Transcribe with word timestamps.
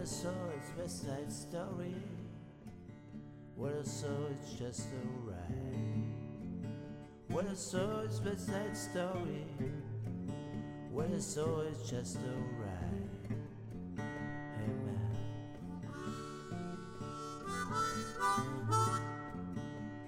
I 0.00 0.04
saw 0.04 0.28
it's 0.56 0.70
West 0.78 1.06
Side 1.06 1.32
Story. 1.32 1.94
What 3.56 3.72
I 3.80 3.82
saw 3.82 4.06
it's 4.30 4.52
just 4.52 4.86
a 4.92 5.28
ride. 5.28 6.14
What 7.26 7.46
I 7.50 7.54
saw 7.54 8.02
it's 8.02 8.20
West 8.20 8.46
Side 8.46 8.76
Story. 8.76 9.46
What 10.92 11.10
I 11.12 11.18
saw 11.18 11.62
it's 11.62 11.90
just 11.90 12.16
a 12.16 12.36
ride. 12.62 13.10
Hey 13.96 14.72
man. 14.86 15.10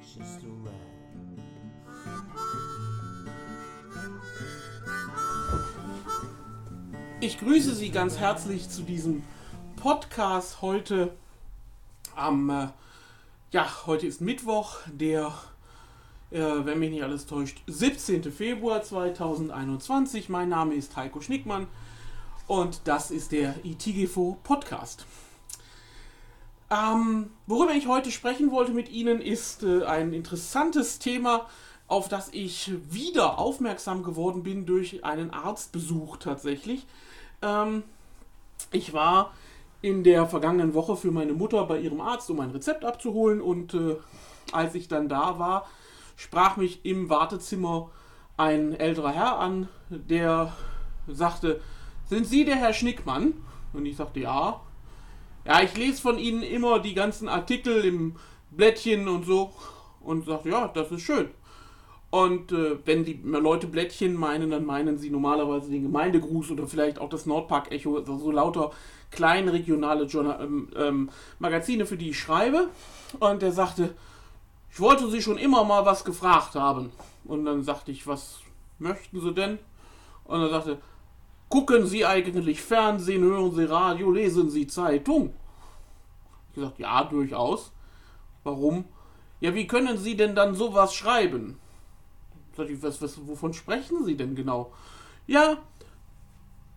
It's 0.01 0.15
just 0.15 0.45
a 0.45 0.47
ride. 0.47 0.75
Ich 7.21 7.39
grüße 7.39 7.75
Sie 7.75 7.91
ganz 7.91 8.19
herzlich 8.19 8.69
zu 8.69 8.83
diesem 8.83 9.23
Podcast 9.81 10.61
heute 10.61 11.11
am, 12.15 12.51
äh, 12.51 12.69
ja, 13.51 13.67
heute 13.87 14.07
ist 14.07 14.21
Mittwoch, 14.21 14.77
der, 14.87 15.33
äh, 16.31 16.39
wenn 16.39 16.79
mich 16.79 16.91
nicht 16.91 17.03
alles 17.03 17.25
täuscht, 17.25 17.63
17. 17.67 18.31
Februar 18.31 18.83
2021. 18.83 20.29
Mein 20.29 20.51
Name 20.51 20.75
ist 20.75 20.97
Heiko 20.97 21.23
Schnickmann 21.23 21.67
und 22.47 22.83
das 22.85 23.11
ist 23.11 23.33
der 23.33 23.55
ITGFO 23.65 24.37
Podcast. 24.43 25.07
Ähm, 26.69 27.31
worüber 27.47 27.73
ich 27.73 27.89
heute 27.89 28.11
sprechen 28.11 28.51
wollte 28.51 28.73
mit 28.73 28.91
Ihnen 28.91 29.23
ist 29.23 29.63
äh, 29.63 29.85
ein 29.85 30.13
interessantes 30.13 30.99
Thema, 30.99 31.49
auf 31.89 32.09
das 32.09 32.29
ich 32.33 32.71
wieder 32.91 33.39
aufmerksam 33.39 34.03
geworden 34.03 34.43
bin 34.43 34.67
durch 34.67 35.05
einen 35.05 35.31
Arztbesuch 35.31 36.19
tatsächlich. 36.19 36.87
Ähm, 37.41 37.83
ich 38.73 38.93
war 38.93 39.33
in 39.83 40.05
der 40.05 40.27
vergangenen 40.27 40.75
Woche 40.75 40.97
für 40.97 41.11
meine 41.11 41.33
Mutter 41.33 41.65
bei 41.67 41.79
ihrem 41.79 42.01
Arzt, 42.01 42.31
um 42.31 42.41
ein 42.41 42.51
Rezept 42.51 42.85
abzuholen 42.85 43.41
und 43.41 43.75
äh, 43.75 43.97
als 44.53 44.75
ich 44.75 44.89
dann 44.89 45.09
da 45.09 45.39
war, 45.39 45.67
sprach 46.17 46.57
mich 46.57 46.85
im 46.85 47.09
Wartezimmer 47.09 47.91
ein 48.37 48.75
älterer 48.75 49.13
Herr 49.13 49.39
an, 49.39 49.69
der 49.89 50.53
sagte, 51.07 51.61
sind 52.09 52.27
Sie 52.27 52.45
der 52.45 52.57
Herr 52.57 52.73
Schnickmann? 52.73 53.35
Und 53.73 53.87
ich 53.87 53.97
sagte, 53.97 54.21
ja. 54.21 54.61
Ja, 55.45 55.63
ich 55.63 55.77
lese 55.77 56.03
von 56.03 56.19
Ihnen 56.19 56.43
immer 56.43 56.81
die 56.81 56.95
ganzen 56.95 57.29
Artikel 57.29 57.85
im 57.85 58.17
Blättchen 58.51 59.09
und 59.09 59.25
so. 59.25 59.53
Und 60.01 60.27
sagte, 60.27 60.51
ja, 60.51 60.69
das 60.69 60.91
ist 60.91 61.03
schön. 61.03 61.29
Und 62.11 62.51
äh, 62.51 62.79
wenn 62.85 63.05
die 63.05 63.21
Leute 63.23 63.69
Blättchen 63.69 64.15
meinen, 64.15 64.51
dann 64.51 64.67
meinen 64.67 64.99
sie 64.99 65.11
normalerweise 65.11 65.71
den 65.71 65.85
Gemeindegruß 65.85 66.51
oder 66.51 66.67
vielleicht 66.67 66.99
auch 66.99 67.09
das 67.09 67.25
Nordpark-Echo, 67.25 67.99
also 67.99 68.19
so 68.19 68.31
lauter 68.33 68.73
kleine 69.13 69.53
regionale 69.53 70.05
Journal 70.05 70.41
ähm, 70.43 70.69
ähm, 70.77 71.11
Magazine, 71.39 71.87
für 71.87 71.97
die 71.97 72.11
ich 72.11 72.19
schreibe. 72.19 72.69
Und 73.21 73.43
er 73.43 73.53
sagte, 73.53 73.95
ich 74.73 74.81
wollte 74.81 75.09
Sie 75.09 75.23
schon 75.23 75.39
immer 75.39 75.65
mal 75.65 75.85
was 75.85 76.05
gefragt 76.05 76.55
haben. 76.55 76.91
Und 77.25 77.45
dann 77.45 77.63
sagte 77.63 77.93
ich, 77.93 78.07
was 78.07 78.41
möchten 78.79 79.21
Sie 79.21 79.33
denn? 79.33 79.59
Und 80.25 80.41
er 80.41 80.49
sagte, 80.49 80.79
gucken 81.49 81.87
Sie 81.87 82.07
eigentlich 82.07 82.61
Fernsehen, 82.61 83.23
hören 83.23 83.53
Sie 83.53 83.65
Radio, 83.65 84.11
lesen 84.11 84.51
Sie 84.51 84.67
Zeitung? 84.67 85.35
Ich 86.49 86.55
gesagt, 86.57 86.79
ja, 86.79 87.05
durchaus. 87.05 87.73
Warum? 88.43 88.85
Ja, 89.41 89.55
wie 89.55 89.67
können 89.67 89.99
Sie 89.99 90.17
denn 90.17 90.35
dann 90.35 90.55
sowas 90.55 90.95
schreiben? 90.95 91.59
Was, 92.83 93.01
was, 93.03 93.27
wovon 93.27 93.53
sprechen 93.53 94.05
Sie 94.05 94.17
denn 94.17 94.35
genau? 94.35 94.73
Ja, 95.27 95.59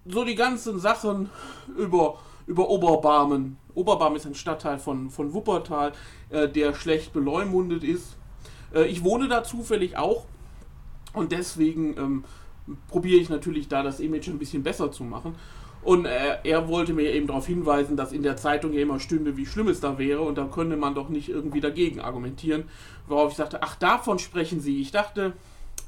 so 0.05 0.23
die 0.23 0.35
ganzen 0.35 0.79
Sachen 0.79 1.29
über, 1.77 2.19
über 2.47 2.69
Oberbarmen. 2.69 3.57
Oberbarmen 3.73 4.17
ist 4.17 4.25
ein 4.25 4.35
Stadtteil 4.35 4.79
von, 4.79 5.09
von 5.09 5.33
Wuppertal, 5.33 5.93
äh, 6.29 6.47
der 6.49 6.73
schlecht 6.73 7.13
beleumundet 7.13 7.83
ist. 7.83 8.15
Äh, 8.73 8.85
ich 8.85 9.03
wohne 9.03 9.27
da 9.27 9.43
zufällig 9.43 9.97
auch 9.97 10.25
und 11.13 11.31
deswegen 11.31 11.97
ähm, 11.97 12.23
probiere 12.87 13.21
ich 13.21 13.29
natürlich 13.29 13.67
da 13.67 13.83
das 13.83 13.99
Image 13.99 14.27
ein 14.27 14.39
bisschen 14.39 14.63
besser 14.63 14.91
zu 14.91 15.03
machen. 15.03 15.35
Und 15.83 16.05
äh, 16.05 16.37
er 16.43 16.69
wollte 16.69 16.93
mir 16.93 17.11
eben 17.13 17.27
darauf 17.27 17.45
hinweisen, 17.45 17.97
dass 17.97 18.13
in 18.13 18.23
der 18.23 18.37
Zeitung 18.37 18.71
ja 18.71 18.81
immer 18.81 19.01
stünde, 19.01 19.35
wie 19.35 19.45
schlimm 19.45 19.67
es 19.67 19.81
da 19.81 19.97
wäre 19.97 20.21
und 20.21 20.37
da 20.37 20.45
könnte 20.45 20.77
man 20.77 20.95
doch 20.95 21.09
nicht 21.09 21.27
irgendwie 21.27 21.59
dagegen 21.59 21.99
argumentieren. 21.99 22.63
Worauf 23.07 23.31
ich 23.31 23.37
sagte, 23.37 23.61
ach, 23.63 23.75
davon 23.75 24.17
sprechen 24.17 24.61
Sie. 24.61 24.79
Ich 24.79 24.91
dachte, 24.91 25.33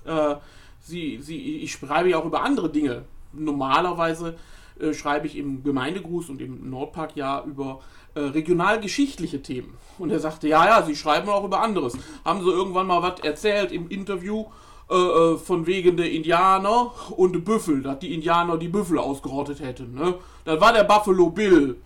äh, 0.06 0.36
sie, 0.82 1.20
sie, 1.22 1.58
ich 1.58 1.74
schreibe 1.74 2.10
ja 2.10 2.20
auch 2.20 2.26
über 2.26 2.44
andere 2.44 2.70
Dinge. 2.70 3.06
Normalerweise 3.34 4.36
äh, 4.80 4.94
schreibe 4.94 5.28
ich 5.28 5.38
im 5.38 5.64
Gemeindegruß 5.64 6.30
und 6.30 6.42
im 6.42 6.70
Nordpark 6.70 7.16
ja 7.16 7.44
über 7.44 7.80
äh, 8.14 8.20
regionalgeschichtliche 8.20 9.42
Themen. 9.42 9.78
Und 9.98 10.10
er 10.10 10.20
sagte, 10.20 10.48
ja, 10.48 10.66
ja, 10.66 10.84
Sie 10.84 10.96
schreiben 10.96 11.30
auch 11.30 11.44
über 11.44 11.62
anderes. 11.62 11.98
Haben 12.24 12.44
Sie 12.44 12.50
irgendwann 12.50 12.88
mal 12.88 13.02
was 13.02 13.20
erzählt 13.22 13.72
im 13.72 13.90
Interview 13.90 14.46
äh, 14.90 14.96
äh, 14.96 15.38
von 15.38 15.66
wegen 15.66 15.98
der 15.98 16.12
Indianer 16.12 16.92
und 17.18 17.44
Büffel, 17.44 17.82
dass 17.82 18.00
die 18.00 18.14
Indianer 18.14 18.58
die 18.58 18.68
Büffel 18.68 19.00
ausgerottet 19.00 19.60
hätten. 19.60 19.96
Ne? 19.96 20.14
Das 20.44 20.62
war 20.62 20.74
der 20.74 20.84
Buffalo 20.84 21.30
Bill. 21.32 21.78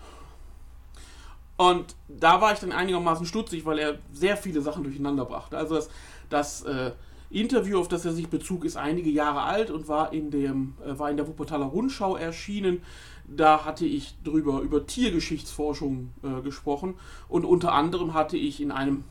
Und 1.56 1.96
da 2.08 2.42
war 2.42 2.54
ich 2.54 2.60
dann 2.60 2.72
einigermaßen 2.72 3.26
stutzig, 3.26 3.66
weil 3.66 3.80
er 3.80 4.00
sehr 4.12 4.36
viele 4.36 4.62
Sachen 4.62 4.84
durcheinander 4.84 5.26
brachte. 5.26 5.58
Also 5.58 5.76
das, 5.76 5.90
das 6.30 6.62
äh, 6.64 6.92
Interview, 7.30 7.80
auf 7.80 7.88
das 7.88 8.06
er 8.06 8.14
sich 8.14 8.30
bezog, 8.30 8.66
ist 8.66 8.76
einige 8.76 9.10
Jahre 9.10 9.44
alt 9.44 9.70
und 9.70 9.88
war 9.88 10.14
in, 10.14 10.32
dem, 10.32 10.74
äh, 10.84 10.98
war 10.98 11.12
in 11.12 11.18
der 11.18 11.28
Wuppertaler 11.28 11.66
Rundschau 11.66 12.16
erschienen. 12.16 12.82
Da 13.28 13.66
hatte 13.66 13.86
ich 13.86 14.16
drüber 14.24 14.62
über 14.62 14.88
Tiergeschichtsforschung 14.88 16.10
äh, 16.24 16.42
gesprochen 16.42 16.96
und 17.28 17.46
unter 17.46 17.74
anderem 17.74 18.16
hatte 18.16 18.38
ich 18.38 18.60
in 18.60 18.72
einem 18.72 19.04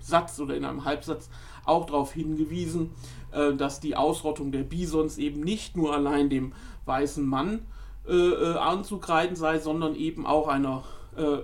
Satz 0.00 0.38
oder 0.38 0.56
in 0.56 0.64
einem 0.64 0.84
Halbsatz 0.84 1.28
auch 1.64 1.86
darauf 1.86 2.12
hingewiesen, 2.12 2.90
äh, 3.32 3.54
dass 3.54 3.80
die 3.80 3.96
Ausrottung 3.96 4.52
der 4.52 4.62
Bisons 4.62 5.18
eben 5.18 5.40
nicht 5.40 5.76
nur 5.76 5.92
allein 5.92 6.30
dem 6.30 6.52
weißen 6.84 7.26
Mann 7.26 7.66
äh, 8.06 8.12
äh, 8.14 8.56
anzukreiden 8.56 9.36
sei, 9.36 9.58
sondern 9.58 9.94
eben 9.94 10.26
auch 10.26 10.48
einer 10.48 10.84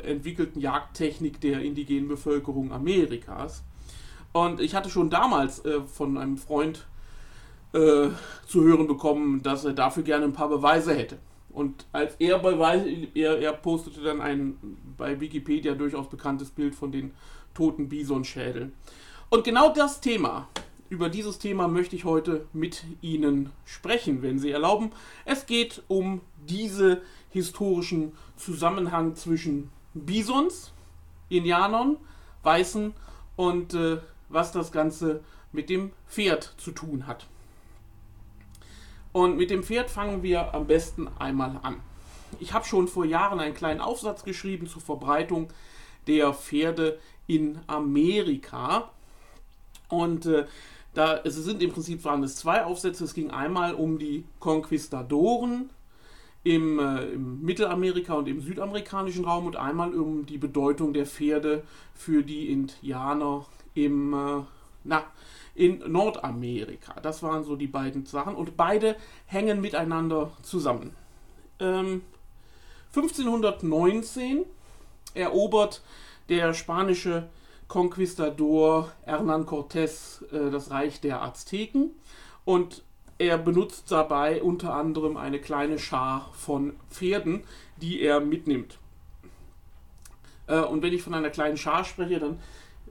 entwickelten 0.05 0.61
Jagdtechnik 0.61 1.41
der 1.41 1.63
indigenen 1.63 2.07
Bevölkerung 2.07 2.73
Amerikas. 2.73 3.65
Und 4.33 4.61
ich 4.61 4.75
hatte 4.75 4.91
schon 4.91 5.11
damals 5.11 5.65
äh, 5.65 5.83
von 5.83 6.17
einem 6.17 6.39
Freund 6.39 6.87
äh, 7.73 8.09
zu 8.47 8.63
hören 8.63 8.87
bekommen, 8.87 9.43
dass 9.43 9.65
er 9.65 9.73
dafür 9.73 10.03
gerne 10.03 10.25
ein 10.25 10.33
paar 10.33 10.49
Beweise 10.49 10.95
hätte. 10.95 11.19
Und 11.51 11.87
als 11.93 12.17
er 12.19 12.39
Beweise, 12.39 12.89
er, 13.15 13.39
er 13.39 13.53
postete 13.53 14.01
dann 14.01 14.21
ein 14.21 14.57
bei 14.97 15.21
Wikipedia 15.21 15.75
durchaus 15.75 16.09
bekanntes 16.09 16.51
Bild 16.51 16.75
von 16.75 16.93
den 16.93 17.13
toten 17.55 17.89
Bisonschädeln. 17.89 18.73
Und 19.29 19.45
genau 19.45 19.73
das 19.73 20.01
Thema, 20.01 20.49
über 20.89 21.09
dieses 21.09 21.39
Thema 21.39 21.69
möchte 21.69 21.97
ich 21.97 22.05
heute 22.05 22.47
mit 22.53 22.85
Ihnen 23.01 23.51
sprechen, 23.65 24.23
wenn 24.23 24.39
Sie 24.39 24.51
erlauben. 24.51 24.93
Es 25.25 25.47
geht 25.47 25.83
um 25.89 26.21
diese 26.47 27.03
historischen 27.31 28.13
Zusammenhang 28.37 29.15
zwischen 29.15 29.71
Bisons, 29.95 30.73
Indianern, 31.29 31.97
Weißen 32.43 32.93
und 33.37 33.75
äh, 33.75 33.99
was 34.33 34.53
das 34.53 34.73
Ganze 34.73 35.23
mit 35.53 35.69
dem 35.71 35.93
Pferd 36.09 36.55
zu 36.57 36.73
tun 36.73 37.07
hat. 37.07 37.27
Und 39.13 39.37
mit 39.37 39.51
dem 39.51 39.63
Pferd 39.63 39.91
fangen 39.91 40.23
wir 40.23 40.55
am 40.55 40.67
besten 40.67 41.09
einmal 41.19 41.61
an. 41.63 41.81
Ich 42.41 42.55
habe 42.55 42.65
schon 42.65 42.89
vor 42.89 43.05
Jahren 43.05 43.41
einen 43.41 43.55
kleinen 43.55 43.81
Aufsatz 43.81 44.25
geschrieben 44.25 44.67
zur 44.67 44.81
Verbreitung 44.81 45.49
der 46.07 46.33
Pferde 46.33 46.99
in 47.27 47.59
Amerika. 47.67 48.91
Und 49.89 50.27
äh, 50.27 50.47
da, 50.95 51.21
es 51.25 51.37
sind 51.37 51.63
im 51.63 51.73
Prinzip 51.73 52.05
waren 52.05 52.23
es 52.23 52.37
zwei 52.37 52.65
Aufsätze. 52.65 53.05
Es 53.05 53.15
ging 53.15 53.31
einmal 53.31 53.75
um 53.75 53.99
die 53.99 54.25
Konquistadoren 54.41 55.69
im, 56.45 56.79
äh, 56.79 57.05
im 57.13 57.43
Mittelamerika 57.43 58.15
und 58.15 58.29
im 58.29 58.41
südamerikanischen 58.41 59.25
Raum 59.25 59.47
und 59.47 59.57
einmal 59.57 59.95
um 59.95 60.27
die 60.27 60.39
Bedeutung 60.39 60.93
der 60.93 61.07
Pferde 61.07 61.63
für 61.95 62.23
die 62.23 62.51
Indianer 62.51 63.47
im, 63.75 64.13
äh, 64.13 64.43
na, 64.85 65.05
in 65.55 65.83
Nordamerika. 65.87 66.95
Das 67.01 67.23
waren 67.23 67.45
so 67.45 67.57
die 67.57 67.67
beiden 67.67 68.07
Sachen 68.07 68.35
und 68.35 68.57
beide 68.57 68.97
hängen 69.27 69.61
miteinander 69.61 70.33
zusammen. 70.43 70.95
Ähm, 71.61 72.03
1519 72.95 74.45
erobert 75.15 75.83
der 76.29 76.55
spanische 76.55 77.29
Conquistador 77.69 78.93
Hernán 79.07 79.45
Cortés 79.47 80.23
äh, 80.33 80.51
das 80.51 80.71
Reich 80.71 81.01
der 81.01 81.23
Azteken 81.23 81.91
und 82.45 82.83
er 83.19 83.39
benutzt 83.39 83.91
dabei 83.91 84.43
unter 84.43 84.75
anderem 84.75 85.17
eine 85.17 85.39
kleine 85.39 85.79
Schar 85.79 86.31
von 86.35 86.75
Pferden, 86.91 87.45
die 87.77 88.01
er 88.01 88.21
mitnimmt. 88.21 88.79
Äh, 90.49 90.61
und 90.61 90.83
wenn 90.83 90.93
ich 90.93 91.03
von 91.03 91.15
einer 91.15 91.31
kleinen 91.31 91.57
Schar 91.57 91.85
spreche, 91.85 92.19
dann 92.19 92.41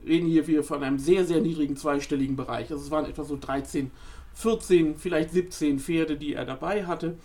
reden 0.06 0.28
hier 0.28 0.46
wir 0.46 0.64
von 0.64 0.82
einem 0.82 0.98
sehr, 0.98 1.24
sehr 1.24 1.40
niedrigen 1.40 1.76
zweistelligen 1.76 2.36
Bereich. 2.36 2.70
Also 2.70 2.82
es 2.82 2.90
waren 2.90 3.06
etwa 3.06 3.24
so 3.24 3.36
13, 3.40 3.90
14, 4.34 4.96
vielleicht 4.96 5.30
17 5.30 5.78
Pferde, 5.78 6.16
die 6.16 6.34
er 6.34 6.44
dabei 6.44 6.86
hatte. 6.86 7.16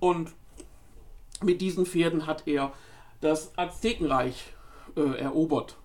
Und 0.00 0.32
mit 1.42 1.60
diesen 1.60 1.86
Pferden 1.86 2.26
hat 2.26 2.46
er 2.46 2.72
das 3.20 3.56
Aztekenreich 3.56 4.52
äh, 4.96 5.18
erobert, 5.18 5.76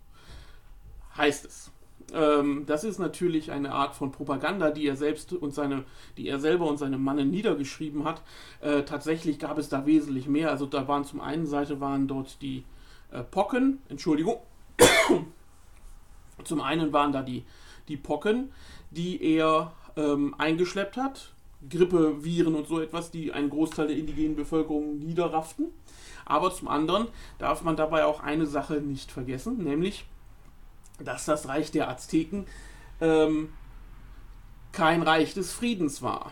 heißt 1.17 1.45
es. 1.45 1.71
Ähm, 2.13 2.65
das 2.67 2.83
ist 2.83 2.99
natürlich 2.99 3.51
eine 3.51 3.71
Art 3.71 3.95
von 3.95 4.11
Propaganda, 4.11 4.71
die 4.71 4.87
er 4.87 4.95
selbst 4.95 5.33
und 5.33 5.53
seine, 5.53 5.83
die 6.17 6.27
er 6.27 6.39
selber 6.39 6.67
und 6.67 6.77
seine 6.77 6.97
Mannen 6.97 7.31
niedergeschrieben 7.31 8.03
hat. 8.03 8.21
Äh, 8.61 8.83
tatsächlich 8.83 9.39
gab 9.39 9.57
es 9.57 9.69
da 9.69 9.85
wesentlich 9.85 10.27
mehr. 10.27 10.51
Also 10.51 10.65
da 10.65 10.87
waren 10.87 11.05
zum 11.05 11.21
einen 11.21 11.47
Seite 11.47 11.79
waren 11.79 12.07
dort 12.07 12.41
die 12.41 12.65
äh, 13.11 13.23
Pocken, 13.23 13.79
Entschuldigung. 13.89 14.37
Zum 16.43 16.61
einen 16.61 16.93
waren 16.93 17.11
da 17.11 17.21
die, 17.21 17.43
die 17.87 17.97
Pocken, 17.97 18.51
die 18.91 19.21
er 19.21 19.71
ähm, 19.95 20.35
eingeschleppt 20.37 20.97
hat. 20.97 21.33
Grippe, 21.69 22.23
Viren 22.23 22.55
und 22.55 22.67
so 22.67 22.81
etwas, 22.81 23.09
die 23.09 23.31
einen 23.31 23.49
Großteil 23.49 23.87
der 23.87 23.95
indigenen 23.95 24.35
Bevölkerung 24.35 24.99
niederrafften. 24.99 25.67
Aber 26.25 26.53
zum 26.53 26.67
anderen 26.67 27.07
darf 27.37 27.63
man 27.63 27.75
dabei 27.75 28.05
auch 28.05 28.21
eine 28.21 28.45
Sache 28.45 28.75
nicht 28.75 29.11
vergessen, 29.11 29.63
nämlich 29.63 30.05
dass 30.99 31.25
das 31.25 31.47
Reich 31.47 31.71
der 31.71 31.89
Azteken 31.89 32.45
ähm, 33.01 33.49
kein 34.71 35.01
Reich 35.01 35.33
des 35.33 35.51
Friedens 35.51 36.01
war. 36.01 36.31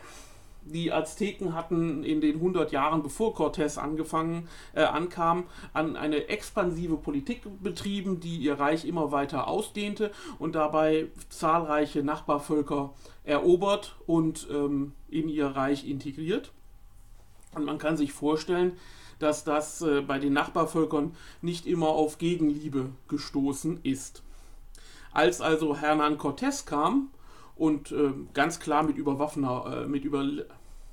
Die 0.64 0.92
Azteken 0.92 1.56
hatten 1.56 2.04
in 2.04 2.22
den 2.22 2.36
100 2.36 2.72
Jahren, 2.72 3.02
bevor 3.02 3.36
Cortés 3.36 3.80
angefangen 3.80 4.48
äh, 4.74 4.84
ankam, 4.84 5.46
an 5.74 5.96
eine 5.96 6.30
expansive 6.30 6.98
Politik 6.98 7.42
betrieben, 7.62 8.20
die 8.20 8.38
ihr 8.38 8.60
Reich 8.60 8.86
immer 8.86 9.12
weiter 9.12 9.48
ausdehnte 9.48 10.12
und 10.38 10.54
dabei 10.54 11.08
zahlreiche 11.30 12.04
Nachbarvölker 12.04 12.94
erobert 13.24 13.96
und 14.06 14.48
ähm, 14.52 14.94
in 15.10 15.30
ihr 15.30 15.48
Reich 15.48 15.88
integriert. 15.88 16.52
Und 17.56 17.66
man 17.66 17.80
kann 17.80 17.98
sich 17.98 18.14
vorstellen, 18.14 18.78
dass 19.18 19.44
das 19.44 19.82
äh, 19.82 20.02
bei 20.02 20.20
den 20.20 20.34
Nachbarvölkern 20.34 21.16
nicht 21.42 21.66
immer 21.66 21.90
auf 21.90 22.18
Gegenliebe 22.18 22.90
gestoßen 23.08 23.80
ist. 23.84 24.24
Als 25.12 25.42
also 25.42 25.76
Hernán 25.76 26.18
Cortés 26.18 26.66
kam 26.66 27.10
und 27.56 27.92
äh, 27.92 28.12
ganz 28.34 28.60
klar 28.60 28.84
mit, 28.84 28.98
äh, 28.98 29.86
mit, 29.88 30.04
über, 30.06 30.26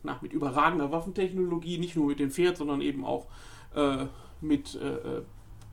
na, 0.02 0.18
mit 0.20 0.32
überragender 0.32 0.90
Waffentechnologie, 0.92 1.78
nicht 1.78 1.96
nur 1.96 2.06
mit 2.06 2.20
dem 2.20 2.30
Pferd, 2.30 2.56
sondern 2.56 2.80
eben 2.80 3.04
auch 3.04 3.26
äh, 3.74 4.06
mit 4.40 4.74
äh, 4.76 5.18
äh, 5.18 5.22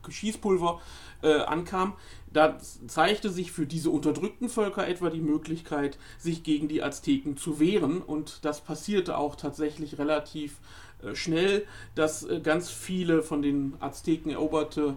Schießpulver 0.08 0.80
äh, 1.22 1.40
ankam, 1.40 1.94
da 2.32 2.58
zeigte 2.58 3.28
sich 3.28 3.50
für 3.50 3.66
diese 3.66 3.90
unterdrückten 3.90 4.48
Völker 4.48 4.86
etwa 4.86 5.10
die 5.10 5.20
Möglichkeit, 5.20 5.98
sich 6.18 6.44
gegen 6.44 6.68
die 6.68 6.82
Azteken 6.82 7.36
zu 7.36 7.58
wehren. 7.58 8.02
Und 8.02 8.44
das 8.44 8.60
passierte 8.60 9.18
auch 9.18 9.34
tatsächlich 9.34 9.98
relativ 9.98 10.58
schnell, 11.12 11.66
dass 11.94 12.26
ganz 12.42 12.70
viele 12.70 13.22
von 13.22 13.42
den 13.42 13.74
Azteken 13.80 14.30
eroberte 14.30 14.96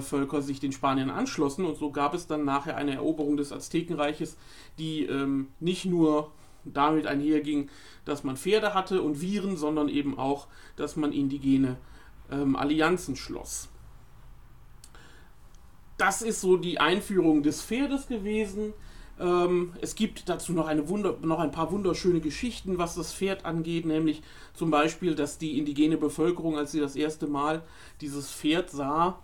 Völker 0.00 0.42
sich 0.42 0.60
den 0.60 0.72
Spaniern 0.72 1.10
anschlossen 1.10 1.64
und 1.64 1.76
so 1.76 1.90
gab 1.90 2.14
es 2.14 2.26
dann 2.26 2.44
nachher 2.44 2.76
eine 2.76 2.94
Eroberung 2.94 3.36
des 3.36 3.52
Aztekenreiches, 3.52 4.36
die 4.78 5.04
ähm, 5.04 5.48
nicht 5.60 5.86
nur 5.86 6.32
damit 6.64 7.06
einherging, 7.06 7.70
dass 8.04 8.24
man 8.24 8.36
Pferde 8.36 8.74
hatte 8.74 9.02
und 9.02 9.20
Viren, 9.20 9.56
sondern 9.56 9.88
eben 9.88 10.18
auch, 10.18 10.48
dass 10.76 10.96
man 10.96 11.12
indigene 11.12 11.76
ähm, 12.30 12.56
Allianzen 12.56 13.16
schloss. 13.16 13.68
Das 15.96 16.22
ist 16.22 16.40
so 16.40 16.56
die 16.56 16.78
Einführung 16.78 17.42
des 17.42 17.62
Pferdes 17.62 18.06
gewesen. 18.06 18.72
Ähm, 19.20 19.72
es 19.80 19.94
gibt 19.94 20.28
dazu 20.28 20.52
noch, 20.52 20.66
eine 20.66 20.88
Wunder, 20.88 21.16
noch 21.22 21.40
ein 21.40 21.50
paar 21.50 21.72
wunderschöne 21.72 22.20
Geschichten, 22.20 22.78
was 22.78 22.94
das 22.94 23.12
Pferd 23.12 23.44
angeht, 23.44 23.86
nämlich 23.86 24.22
zum 24.54 24.70
Beispiel, 24.70 25.14
dass 25.14 25.38
die 25.38 25.58
indigene 25.58 25.96
Bevölkerung, 25.96 26.56
als 26.56 26.72
sie 26.72 26.80
das 26.80 26.96
erste 26.96 27.26
Mal 27.26 27.62
dieses 28.00 28.30
Pferd 28.30 28.70
sah, 28.70 29.18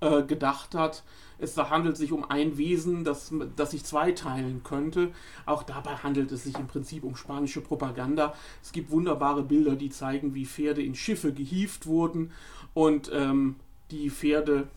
äh, 0.00 0.22
gedacht 0.22 0.74
hat, 0.74 1.02
es 1.38 1.56
handelt 1.56 1.96
sich 1.96 2.10
um 2.12 2.28
ein 2.28 2.58
Wesen, 2.58 3.04
das, 3.04 3.32
das 3.56 3.70
sich 3.70 3.84
zweiteilen 3.84 4.62
könnte. 4.64 5.12
Auch 5.46 5.62
dabei 5.62 5.94
handelt 5.94 6.32
es 6.32 6.44
sich 6.44 6.58
im 6.58 6.66
Prinzip 6.66 7.04
um 7.04 7.14
spanische 7.14 7.60
Propaganda. 7.60 8.34
Es 8.60 8.72
gibt 8.72 8.90
wunderbare 8.90 9.44
Bilder, 9.44 9.76
die 9.76 9.90
zeigen, 9.90 10.34
wie 10.34 10.46
Pferde 10.46 10.82
in 10.82 10.96
Schiffe 10.96 11.32
gehievt 11.32 11.86
wurden 11.86 12.32
und 12.74 13.10
ähm, 13.14 13.56
die 13.92 14.10
Pferde, 14.10 14.68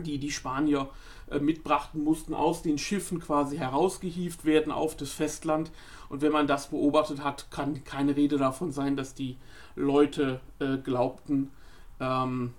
die 0.00 0.18
die 0.18 0.30
Spanier 0.30 0.88
äh, 1.30 1.38
mitbrachten, 1.38 2.02
mussten 2.02 2.34
aus 2.34 2.62
den 2.62 2.78
Schiffen 2.78 3.20
quasi 3.20 3.58
herausgehievt 3.58 4.44
werden 4.44 4.72
auf 4.72 4.96
das 4.96 5.10
Festland. 5.12 5.70
Und 6.08 6.22
wenn 6.22 6.32
man 6.32 6.46
das 6.46 6.68
beobachtet 6.68 7.22
hat, 7.22 7.50
kann 7.50 7.84
keine 7.84 8.16
Rede 8.16 8.38
davon 8.38 8.72
sein, 8.72 8.96
dass 8.96 9.14
die 9.14 9.36
Leute 9.76 10.40
äh, 10.58 10.76
glaubten, 10.78 11.50
ähm, 12.00 12.52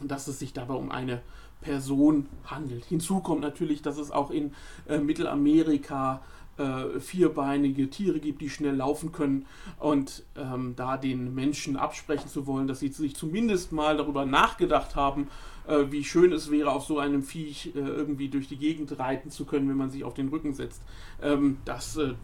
dass 0.00 0.28
es 0.28 0.38
sich 0.38 0.52
dabei 0.52 0.74
um 0.74 0.90
eine 0.90 1.22
Person 1.60 2.28
handelt. 2.44 2.84
Hinzu 2.84 3.20
kommt 3.20 3.40
natürlich, 3.40 3.82
dass 3.82 3.98
es 3.98 4.10
auch 4.10 4.30
in 4.30 4.54
äh, 4.88 4.98
Mittelamerika 4.98 6.22
äh, 6.58 7.00
vierbeinige 7.00 7.90
Tiere 7.90 8.18
gibt, 8.18 8.40
die 8.40 8.50
schnell 8.50 8.74
laufen 8.74 9.12
können 9.12 9.46
und 9.78 10.24
ähm, 10.36 10.74
da 10.76 10.96
den 10.96 11.34
Menschen 11.34 11.76
absprechen 11.76 12.28
zu 12.28 12.46
wollen, 12.46 12.66
dass 12.66 12.80
sie 12.80 12.88
sich 12.88 13.14
zumindest 13.14 13.72
mal 13.72 13.96
darüber 13.96 14.24
nachgedacht 14.24 14.96
haben, 14.96 15.28
äh, 15.66 15.84
wie 15.90 16.04
schön 16.04 16.32
es 16.32 16.50
wäre, 16.50 16.70
auf 16.70 16.84
so 16.84 16.98
einem 16.98 17.22
Viech 17.22 17.72
äh, 17.74 17.78
irgendwie 17.78 18.28
durch 18.28 18.48
die 18.48 18.56
Gegend 18.56 18.98
reiten 18.98 19.30
zu 19.30 19.44
können, 19.44 19.68
wenn 19.68 19.76
man 19.76 19.90
sich 19.90 20.04
auf 20.04 20.14
den 20.14 20.28
Rücken 20.28 20.54
setzt. 20.54 20.82
Ähm, 21.22 21.58
das 21.64 21.96
äh, 21.96 22.14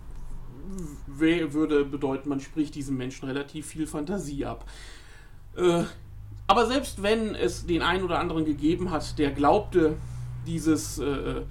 würde 1.07 1.85
bedeuten, 1.85 2.29
man 2.29 2.41
spricht 2.41 2.75
diesen 2.75 2.97
Menschen 2.97 3.27
relativ 3.27 3.67
viel 3.67 3.87
Fantasie 3.87 4.45
ab. 4.45 4.65
Äh, 5.57 5.85
aber 6.47 6.67
selbst 6.67 7.03
wenn 7.03 7.35
es 7.35 7.67
den 7.67 7.83
einen 7.83 8.05
oder 8.05 8.19
anderen 8.19 8.45
gegeben 8.45 8.91
hat, 8.91 9.19
der 9.19 9.31
glaubte, 9.31 9.97
dieses 10.47 10.99
äh, 10.99 11.43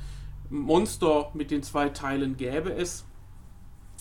Monster 0.52 1.32
mit 1.34 1.50
den 1.50 1.64
zwei 1.64 1.90
Teilen 1.90 2.38
gäbe 2.38 2.72
es, 2.74 3.06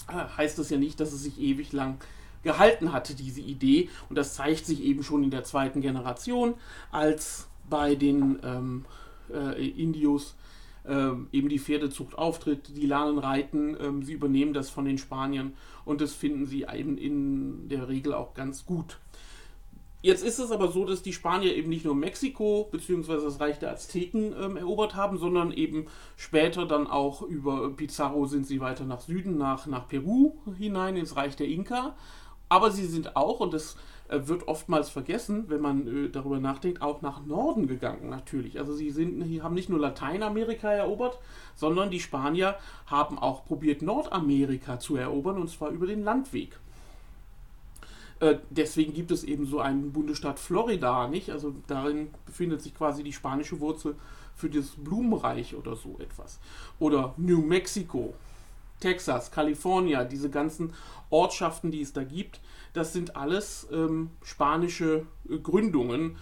äh, 0.08 0.12
heißt 0.37 0.58
das 0.58 0.69
ja 0.70 0.76
nicht, 0.76 1.00
dass 1.00 1.12
es 1.12 1.23
sich 1.23 1.41
ewig 1.41 1.73
lang 1.73 1.99
gehalten 2.43 2.93
hatte, 2.93 3.14
diese 3.14 3.41
Idee. 3.41 3.88
Und 4.08 4.17
das 4.17 4.35
zeigt 4.35 4.67
sich 4.67 4.82
eben 4.82 5.02
schon 5.02 5.25
in 5.25 5.31
der 5.31 5.44
zweiten 5.44 5.81
Generation, 5.81 6.55
als 6.91 7.49
bei 7.69 7.94
den 7.94 8.38
ähm, 8.43 8.85
äh, 9.32 9.69
Indios 9.69 10.35
ähm, 10.87 11.29
eben 11.31 11.49
die 11.49 11.58
Pferdezucht 11.58 12.17
auftritt, 12.17 12.76
die 12.76 12.87
lernen 12.87 13.19
reiten, 13.19 13.76
ähm, 13.81 14.02
sie 14.02 14.14
übernehmen 14.14 14.55
das 14.55 14.70
von 14.70 14.85
den 14.85 14.99
Spaniern 14.99 15.52
und 15.85 16.00
das 16.00 16.14
finden 16.14 16.47
sie 16.47 16.67
eben 16.73 16.97
in 16.97 17.69
der 17.69 17.88
Regel 17.88 18.14
auch 18.14 18.35
ganz 18.35 18.64
gut. 18.64 18.99
Jetzt 20.02 20.25
ist 20.25 20.38
es 20.38 20.50
aber 20.50 20.69
so, 20.69 20.87
dass 20.87 21.02
die 21.02 21.12
Spanier 21.12 21.54
eben 21.54 21.69
nicht 21.69 21.85
nur 21.85 21.95
Mexiko 21.95 22.69
bzw. 22.73 23.23
das 23.23 23.38
Reich 23.38 23.59
der 23.59 23.73
Azteken 23.73 24.35
ähm, 24.40 24.57
erobert 24.57 24.95
haben, 24.95 25.19
sondern 25.19 25.52
eben 25.52 25.88
später 26.16 26.64
dann 26.64 26.87
auch 26.87 27.21
über 27.21 27.71
Pizarro 27.71 28.25
sind 28.25 28.47
sie 28.47 28.61
weiter 28.61 28.85
nach 28.85 29.00
Süden, 29.00 29.37
nach, 29.37 29.66
nach 29.66 29.88
Peru 29.88 30.33
hinein, 30.57 30.97
ins 30.97 31.16
Reich 31.16 31.37
der 31.37 31.49
Inka. 31.49 31.95
Aber 32.49 32.71
sie 32.71 32.87
sind 32.87 33.14
auch, 33.14 33.40
und 33.40 33.52
das 33.52 33.76
äh, 34.09 34.26
wird 34.26 34.49
oftmals 34.49 34.88
vergessen, 34.88 35.45
wenn 35.49 35.61
man 35.61 35.87
äh, 35.87 36.09
darüber 36.09 36.40
nachdenkt, 36.40 36.80
auch 36.80 37.02
nach 37.02 37.25
Norden 37.26 37.69
gegangen 37.69 38.09
natürlich. 38.09 38.59
Also 38.59 38.73
sie 38.73 38.90
sind, 38.90 39.23
haben 39.42 39.54
nicht 39.54 39.69
nur 39.69 39.78
Lateinamerika 39.78 40.73
erobert, 40.73 41.19
sondern 41.54 41.90
die 41.90 42.00
Spanier 42.00 42.57
haben 42.87 43.19
auch 43.19 43.45
probiert, 43.45 43.83
Nordamerika 43.83 44.80
zu 44.80 44.97
erobern, 44.97 45.38
und 45.38 45.50
zwar 45.50 45.69
über 45.71 45.87
den 45.87 46.02
Landweg. 46.02 46.59
Äh, 48.20 48.36
deswegen 48.50 48.92
gibt 48.92 49.10
es 49.10 49.24
eben 49.24 49.46
so 49.46 49.60
einen 49.60 49.92
Bundesstaat 49.92 50.38
Florida, 50.38 51.08
nicht? 51.08 51.30
Also 51.30 51.54
darin 51.66 52.08
befindet 52.26 52.62
sich 52.62 52.74
quasi 52.74 53.02
die 53.02 53.12
spanische 53.12 53.60
Wurzel 53.60 53.96
für 54.34 54.50
das 54.50 54.70
Blumenreich 54.76 55.54
oder 55.54 55.74
so 55.74 55.96
etwas. 55.98 56.38
Oder 56.78 57.14
New 57.16 57.42
Mexico, 57.42 58.14
Texas, 58.78 59.30
Kalifornien, 59.30 60.08
diese 60.08 60.30
ganzen 60.30 60.72
Ortschaften, 61.08 61.70
die 61.70 61.80
es 61.80 61.92
da 61.92 62.04
gibt, 62.04 62.40
das 62.72 62.92
sind 62.92 63.16
alles 63.16 63.66
ähm, 63.72 64.10
spanische 64.22 65.06
äh, 65.28 65.38
Gründungen, 65.38 66.16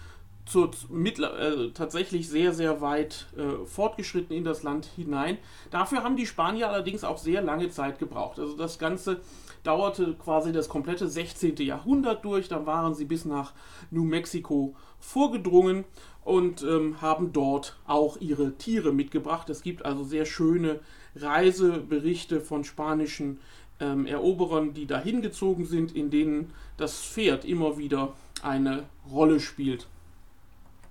zur, 0.45 0.71
äh, 0.91 1.69
tatsächlich 1.75 2.27
sehr, 2.27 2.53
sehr 2.53 2.81
weit 2.81 3.27
äh, 3.37 3.65
fortgeschritten 3.65 4.35
in 4.35 4.43
das 4.43 4.63
Land 4.63 4.87
hinein. 4.95 5.37
Dafür 5.69 6.03
haben 6.03 6.15
die 6.15 6.25
Spanier 6.25 6.69
allerdings 6.69 7.03
auch 7.03 7.19
sehr 7.19 7.41
lange 7.41 7.69
Zeit 7.69 7.99
gebraucht. 7.99 8.39
Also 8.39 8.57
das 8.57 8.79
Ganze 8.79 9.19
dauerte 9.63 10.13
quasi 10.13 10.51
das 10.51 10.69
komplette 10.69 11.07
16. 11.07 11.57
Jahrhundert 11.57 12.23
durch. 12.25 12.47
Dann 12.47 12.65
waren 12.65 12.95
sie 12.95 13.05
bis 13.05 13.25
nach 13.25 13.53
New 13.91 14.03
Mexico 14.03 14.75
vorgedrungen 14.99 15.85
und 16.23 16.63
ähm, 16.63 17.01
haben 17.01 17.33
dort 17.33 17.77
auch 17.87 18.17
ihre 18.19 18.53
Tiere 18.53 18.91
mitgebracht. 18.91 19.49
Es 19.49 19.61
gibt 19.61 19.85
also 19.85 20.03
sehr 20.03 20.25
schöne 20.25 20.79
Reiseberichte 21.15 22.41
von 22.41 22.63
spanischen 22.63 23.39
ähm, 23.79 24.05
Eroberern, 24.05 24.73
die 24.73 24.85
dahin 24.85 25.21
gezogen 25.21 25.65
sind, 25.65 25.95
in 25.95 26.09
denen 26.09 26.53
das 26.77 27.01
Pferd 27.01 27.45
immer 27.45 27.77
wieder 27.77 28.13
eine 28.43 28.83
Rolle 29.11 29.39
spielt. 29.39 29.87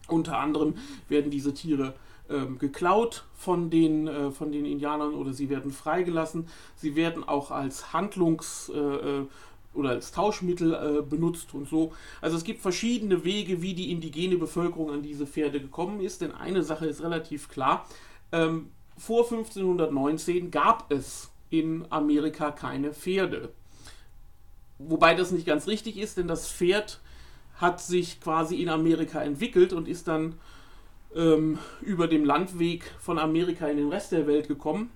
Unter 0.08 0.38
anderem 0.38 0.74
werden 1.08 1.30
diese 1.30 1.54
Tiere 1.54 1.94
ähm, 2.30 2.58
geklaut 2.58 3.24
von 3.34 3.70
den, 3.70 4.06
äh, 4.08 4.30
von 4.30 4.52
den 4.52 4.64
Indianern 4.64 5.14
oder 5.14 5.32
sie 5.32 5.50
werden 5.50 5.70
freigelassen. 5.70 6.48
Sie 6.76 6.96
werden 6.96 7.24
auch 7.24 7.50
als 7.50 7.92
Handlungs- 7.92 8.70
äh, 8.74 8.78
äh 8.78 9.26
oder 9.74 9.90
als 9.90 10.12
Tauschmittel 10.12 10.74
äh, 10.74 11.02
benutzt 11.02 11.54
und 11.54 11.68
so. 11.68 11.92
Also 12.20 12.36
es 12.36 12.42
gibt 12.42 12.60
verschiedene 12.60 13.24
Wege, 13.24 13.62
wie 13.62 13.74
die 13.74 13.92
indigene 13.92 14.36
Bevölkerung 14.36 14.90
an 14.90 15.02
diese 15.02 15.26
Pferde 15.26 15.60
gekommen 15.60 16.00
ist. 16.00 16.20
Denn 16.20 16.32
eine 16.32 16.62
Sache 16.62 16.86
ist 16.86 17.02
relativ 17.02 17.48
klar. 17.48 17.86
Ähm, 18.32 18.70
vor 18.96 19.24
1519 19.24 20.50
gab 20.50 20.90
es 20.90 21.30
in 21.50 21.84
Amerika 21.90 22.50
keine 22.50 22.92
Pferde. 22.92 23.50
Wobei 24.78 25.14
das 25.14 25.30
nicht 25.30 25.46
ganz 25.46 25.66
richtig 25.66 25.96
ist, 25.98 26.18
denn 26.18 26.28
das 26.28 26.50
Pferd 26.50 27.00
hat 27.56 27.80
sich 27.80 28.20
quasi 28.20 28.62
in 28.62 28.68
Amerika 28.68 29.22
entwickelt 29.22 29.72
und 29.72 29.88
ist 29.88 30.08
dann 30.08 30.34
ähm, 31.14 31.58
über 31.80 32.06
dem 32.08 32.24
Landweg 32.24 32.84
von 32.98 33.18
Amerika 33.18 33.66
in 33.66 33.76
den 33.76 33.88
Rest 33.88 34.12
der 34.12 34.26
Welt 34.26 34.48
gekommen. 34.48 34.90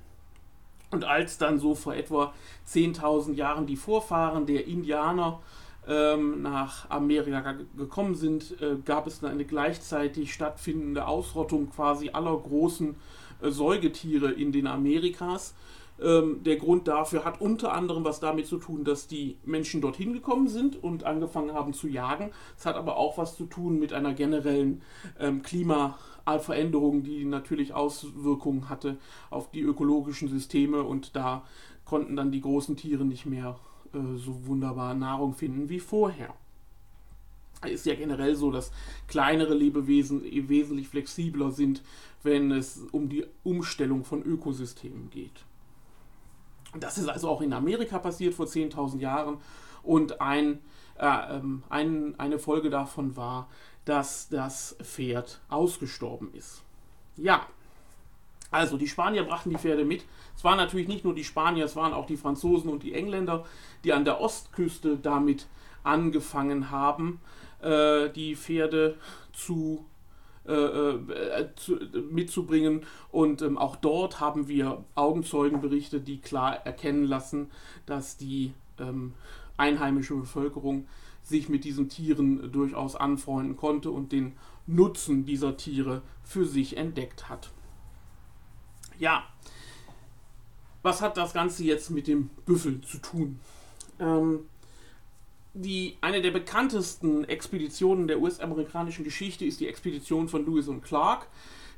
Und 0.91 1.05
als 1.05 1.39
dann 1.39 1.59
so 1.59 1.75
vor 1.75 1.95
etwa 1.95 2.35
10.000 2.69 3.35
Jahren 3.35 3.67
die 3.67 3.77
Vorfahren 3.77 4.45
der 4.45 4.67
Indianer 4.67 5.41
ähm, 5.89 6.43
nach 6.43 6.91
Amerika 6.91 7.55
gekommen 7.77 8.15
sind, 8.15 8.61
äh, 8.61 8.77
gab 8.85 9.07
es 9.07 9.21
dann 9.21 9.31
eine 9.31 9.45
gleichzeitig 9.45 10.33
stattfindende 10.33 11.07
Ausrottung 11.07 11.71
quasi 11.71 12.11
aller 12.11 12.37
großen 12.37 12.95
äh, 13.41 13.51
Säugetiere 13.51 14.31
in 14.31 14.53
den 14.53 14.67
Amerikas. 14.67 15.55
Ähm, 16.01 16.43
der 16.43 16.57
Grund 16.57 16.89
dafür 16.89 17.25
hat 17.25 17.41
unter 17.41 17.73
anderem 17.73 18.05
was 18.05 18.21
damit 18.21 18.47
zu 18.47 18.59
tun, 18.59 18.85
dass 18.85 19.07
die 19.07 19.37
Menschen 19.45 19.81
dorthin 19.81 20.13
gekommen 20.13 20.49
sind 20.49 20.83
und 20.83 21.05
angefangen 21.05 21.53
haben 21.53 21.75
zu 21.75 21.89
jagen. 21.89 22.31
Es 22.57 22.67
hat 22.67 22.77
aber 22.77 22.97
auch 22.97 23.19
was 23.19 23.37
zu 23.37 23.47
tun 23.47 23.79
mit 23.79 23.93
einer 23.93 24.15
generellen 24.15 24.83
ähm, 25.21 25.43
Klimaveränderung, 25.43 27.03
die 27.03 27.25
natürlich 27.25 27.75
Auswirkungen 27.75 28.69
hatte 28.69 28.97
auf 29.31 29.51
die 29.51 29.61
ökologischen 29.61 30.29
Systeme 30.29 30.83
und 30.83 31.15
da 31.15 31.45
konnten 31.85 32.17
dann 32.17 32.33
die 32.33 32.41
großen 32.41 32.77
Tiere 32.77 33.05
nicht 33.05 33.27
mehr 33.27 33.59
äh, 33.93 34.17
so 34.17 34.47
wunderbar 34.47 34.95
Nahrung 34.95 35.35
finden 35.35 35.69
wie 35.69 35.81
vorher. 35.81 36.35
Es 37.65 37.73
ist 37.73 37.87
ja 37.87 37.95
generell 37.95 38.35
so, 38.35 38.51
dass 38.51 38.73
kleinere 39.07 39.55
Lebewesen 39.55 40.23
wesentlich 40.49 40.89
flexibler 40.89 41.53
sind, 41.53 41.83
wenn 42.25 42.51
es 42.51 42.81
um 42.91 43.09
die 43.09 43.25
Umstellung 43.45 44.05
von 44.05 44.23
Ökosystemen 44.23 45.11
geht. 45.11 45.45
Das 46.75 46.99
ist 46.99 47.09
also 47.09 47.29
auch 47.29 47.41
in 47.41 47.53
Amerika 47.53 47.99
passiert 47.99 48.35
vor 48.35 48.47
10.000 48.47 48.99
Jahren 48.99 49.39
und 49.83 50.21
ein, 50.21 50.61
äh, 50.99 51.37
ähm, 51.37 51.63
ein, 51.69 52.19
eine 52.19 52.39
Folge 52.39 52.71
davon 52.71 53.17
war, 53.17 53.49
dass 53.85 54.29
das 54.29 54.77
Pferd 54.83 55.41
ausgestorben 55.49 56.33
ist. 56.35 56.63
Ja, 57.17 57.47
also 58.51 58.77
die 58.77 58.87
Spanier 58.87 59.25
brachten 59.25 59.51
die 59.51 59.57
Pferde 59.57 59.85
mit. 59.85 60.05
Es 60.37 60.45
waren 60.45 60.59
natürlich 60.59 60.87
nicht 60.87 61.05
nur 61.05 61.15
die 61.15 61.25
Spanier, 61.25 61.65
es 61.65 61.75
waren 61.75 61.93
auch 61.93 62.07
die 62.07 62.17
Franzosen 62.17 62.71
und 62.71 62.83
die 62.83 62.95
Engländer, 62.95 63.45
die 63.83 63.93
an 63.93 64.05
der 64.05 64.21
Ostküste 64.21 64.97
damit 64.97 65.47
angefangen 65.83 66.71
haben, 66.71 67.21
äh, 67.61 68.11
die 68.11 68.37
Pferde 68.37 68.97
zu 69.33 69.85
äh, 70.45 71.47
zu, 71.57 71.79
mitzubringen. 72.11 72.85
Und 73.11 73.43
ähm, 73.43 73.59
auch 73.59 73.77
dort 73.77 74.21
haben 74.21 74.49
wir 74.49 74.85
Augenzeugenberichte, 74.95 76.01
die 76.01 76.21
klar 76.21 76.67
erkennen 76.67 77.05
lassen, 77.05 77.51
dass 77.87 78.17
die 78.17 78.53
ähm, 78.79 79.15
einheimische 79.57 80.15
Bevölkerung 80.15 80.87
sich 81.23 81.49
mit 81.49 81.65
diesen 81.65 81.89
Tieren 81.89 82.51
durchaus 82.51 82.97
anfreunden 82.97 83.57
konnte 83.57 83.91
und 83.91 84.13
den 84.13 84.33
Nutzen 84.67 85.25
dieser 85.25 85.57
Tiere 85.57 86.03
für 86.25 86.45
sich 86.45 86.77
entdeckt 86.77 87.29
hat. 87.29 87.51
Ja, 88.99 89.25
was 90.83 91.01
hat 91.01 91.17
das 91.17 91.33
Ganze 91.33 91.65
jetzt 91.65 91.91
mit 91.91 92.07
dem 92.09 92.29
Büffel 92.45 92.81
zu 92.81 92.99
tun? 92.99 93.39
Ähm, 94.01 94.41
die, 95.55 95.99
eine 96.01 96.23
der 96.23 96.31
bekanntesten 96.31 97.25
Expeditionen 97.25 98.09
der 98.09 98.21
US-amerikanischen 98.21 99.05
Geschichte 99.05 99.45
ist 99.45 99.61
die 99.61 99.69
Expedition 99.69 100.29
von 100.29 100.47
Lewis 100.47 100.69
und 100.69 100.83
Clark, 100.83 101.29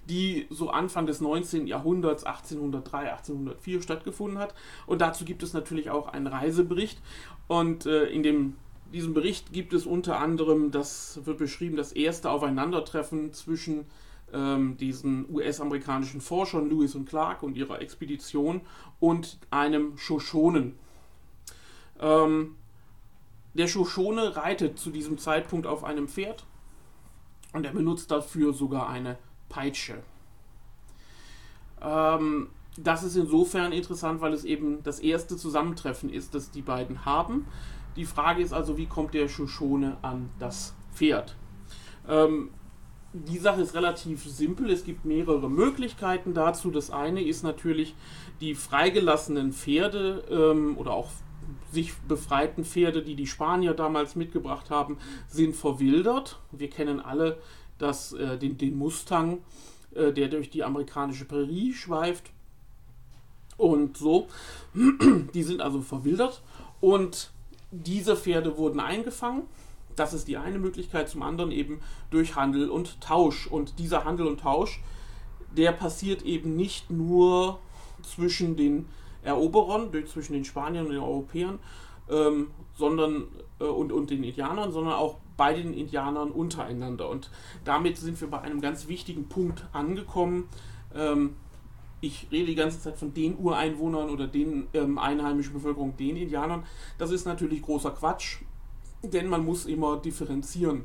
die 0.09 0.47
so 0.51 0.71
Anfang 0.71 1.07
des 1.07 1.21
19. 1.21 1.67
Jahrhunderts, 1.67 2.25
1803, 2.25 3.13
1804 3.13 3.83
stattgefunden 3.83 4.39
hat. 4.39 4.55
Und 4.87 5.01
dazu 5.01 5.25
gibt 5.25 5.43
es 5.43 5.55
natürlich 5.55 5.91
auch 5.91 6.09
einen 6.09 6.27
Reisebericht. 6.27 7.01
Und 7.49 7.87
äh, 7.87 8.05
in 8.07 8.23
dem, 8.23 8.55
diesem 8.93 9.15
Bericht 9.15 9.53
gibt 9.53 9.73
es 9.73 9.87
unter 9.87 10.21
anderem, 10.21 10.71
das 10.71 11.21
wird 11.25 11.39
beschrieben, 11.39 11.77
das 11.77 11.93
erste 11.93 12.31
Aufeinandertreffen 12.31 13.33
zwischen 13.33 13.87
ähm, 14.33 14.77
diesen 14.77 15.27
US-amerikanischen 15.33 16.21
Forschern 16.21 16.69
Lewis 16.69 16.95
und 16.95 17.09
Clark 17.09 17.43
und 17.43 17.57
ihrer 17.57 17.81
Expedition 17.81 18.61
und 19.01 19.39
einem 19.51 19.97
Shoshonen. 19.97 20.75
Ähm, 22.01 22.57
der 23.55 23.69
Shoshone 23.69 24.37
reitet 24.37 24.79
zu 24.79 24.91
diesem 24.91 25.19
Zeitpunkt 25.19 25.67
auf 25.67 25.85
einem 25.85 26.09
Pferd 26.09 26.45
und 27.53 27.65
er 27.65 27.73
benutzt 27.73 28.11
dafür 28.11 28.53
sogar 28.53 28.89
eine 28.89 29.17
Peitsche. 29.49 30.03
Ähm, 31.81 32.49
das 32.77 33.05
ist 33.05 33.17
insofern 33.17 33.73
interessant, 33.73 34.21
weil 34.21 34.33
es 34.33 34.45
eben 34.45 34.83
das 34.83 34.99
erste 34.99 35.37
Zusammentreffen 35.37 36.11
ist, 36.11 36.35
das 36.35 36.51
die 36.51 36.63
beiden 36.63 37.05
haben. 37.05 37.47
Die 37.97 38.05
Frage 38.05 38.43
ist 38.43 38.53
also, 38.53 38.77
wie 38.77 38.87
kommt 38.87 39.15
der 39.15 39.29
Shoshone 39.29 39.97
an 40.03 40.31
das 40.41 40.75
Pferd? 40.93 41.37
Ähm, 42.09 42.51
die 43.13 43.39
Sache 43.39 43.63
ist 43.63 43.75
relativ 43.75 44.25
simpel. 44.25 44.71
Es 44.71 44.85
gibt 44.85 45.05
mehrere 45.05 45.49
Möglichkeiten 45.49 46.35
dazu. 46.35 46.73
Das 46.73 46.91
eine 46.91 47.23
ist 47.23 47.45
natürlich 47.45 47.95
die 48.41 48.57
freigelassenen 48.57 49.53
Pferde 49.53 50.25
ähm, 50.29 50.77
oder 50.77 50.93
auch 50.93 51.11
sich 51.73 51.95
befreiten 52.09 52.65
Pferde, 52.65 53.03
die 53.03 53.15
die 53.15 53.27
Spanier 53.27 53.75
damals 53.75 54.17
mitgebracht 54.17 54.71
haben, 54.71 54.99
sind 55.29 55.55
verwildert. 55.57 56.39
Wir 56.53 56.71
kennen 56.71 57.01
alle 57.01 57.39
das, 57.79 58.13
äh, 58.13 58.39
den, 58.39 58.59
den 58.59 58.77
Mustang, 58.77 59.39
äh, 59.95 60.13
der 60.13 60.29
durch 60.29 60.51
die 60.51 60.65
amerikanische 60.65 61.25
Prärie 61.25 61.73
schweift. 61.73 62.31
Und 63.57 63.97
so, 63.97 64.29
die 65.35 65.43
sind 65.43 65.61
also 65.61 65.81
verwildert. 65.81 66.43
Und 66.81 67.31
diese 67.71 68.17
Pferde 68.17 68.57
wurden 68.57 68.81
eingefangen. 68.81 69.43
Das 69.97 70.13
ist 70.13 70.27
die 70.29 70.37
eine 70.37 70.59
Möglichkeit. 70.59 71.09
Zum 71.09 71.23
anderen 71.23 71.53
eben 71.53 71.81
durch 72.11 72.37
Handel 72.37 72.69
und 72.69 73.01
Tausch. 73.01 73.47
Und 73.47 73.79
dieser 73.79 74.05
Handel 74.05 74.27
und 74.27 74.41
Tausch, 74.41 74.81
der 75.57 75.73
passiert 75.73 76.23
eben 76.23 76.57
nicht 76.57 76.91
nur 76.91 77.61
zwischen 78.03 78.57
den 78.57 78.87
Eroberern, 79.25 79.91
zwischen 80.07 80.35
den 80.35 80.45
Spaniern 80.45 80.87
und 80.87 80.93
den 80.93 81.01
Europäern, 81.01 81.59
ähm, 82.11 82.49
sondern 82.77 83.29
äh, 83.61 83.65
und, 83.65 83.93
und 83.93 84.11
den 84.11 84.23
Indianern, 84.25 84.73
sondern 84.73 84.95
auch 84.95 85.19
bei 85.37 85.55
den 85.55 85.75
Indianern 85.75 86.31
untereinander. 86.31 87.09
Und 87.09 87.31
damit 87.65 87.97
sind 87.97 88.21
wir 88.21 88.29
bei 88.29 88.41
einem 88.41 88.61
ganz 88.61 88.89
wichtigen 88.89 89.29
Punkt 89.29 89.67
angekommen. 89.73 90.49
Ähm, 90.95 91.37
ich 92.01 92.29
rede 92.31 92.47
die 92.47 92.55
ganze 92.55 92.81
Zeit 92.81 92.99
von 92.99 93.15
den 93.15 93.37
Ureinwohnern 93.39 94.11
oder 94.11 94.27
den 94.27 94.67
ähm, 94.75 94.99
einheimischen 94.99 95.55
Bevölkerung, 95.55 95.97
den 95.97 96.17
Indianern. 96.17 96.65
Das 96.99 97.11
ist 97.11 97.25
natürlich 97.25 97.63
großer 97.63 97.93
Quatsch, 97.93 98.43
denn 99.03 99.29
man 99.29 99.45
muss 99.45 99.67
immer 99.67 99.97
differenzieren. 99.97 100.85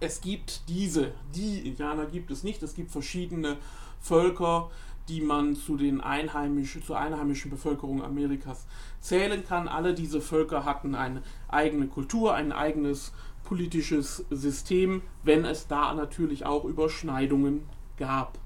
Es 0.00 0.20
gibt 0.20 0.68
diese, 0.68 1.12
die 1.34 1.68
Indianer 1.68 2.06
gibt 2.06 2.30
es 2.30 2.42
nicht. 2.42 2.62
Es 2.62 2.74
gibt 2.74 2.90
verschiedene 2.90 3.58
Völker, 4.00 4.70
die 5.08 5.20
man 5.20 5.56
zu 5.56 5.76
den 5.76 6.00
einheimischen, 6.00 6.82
zur 6.82 6.98
einheimischen 6.98 7.50
Bevölkerung 7.50 8.02
Amerikas 8.02 8.66
zählen 9.00 9.44
kann. 9.44 9.68
Alle 9.68 9.94
diese 9.94 10.20
Völker 10.20 10.64
hatten 10.64 10.94
eine 10.94 11.22
eigene 11.48 11.86
Kultur, 11.88 12.34
ein 12.34 12.52
eigenes 12.52 13.12
politisches 13.44 14.24
System, 14.30 15.02
wenn 15.24 15.44
es 15.44 15.66
da 15.66 15.92
natürlich 15.94 16.46
auch 16.46 16.64
Überschneidungen 16.64 17.62
gab. 17.98 18.38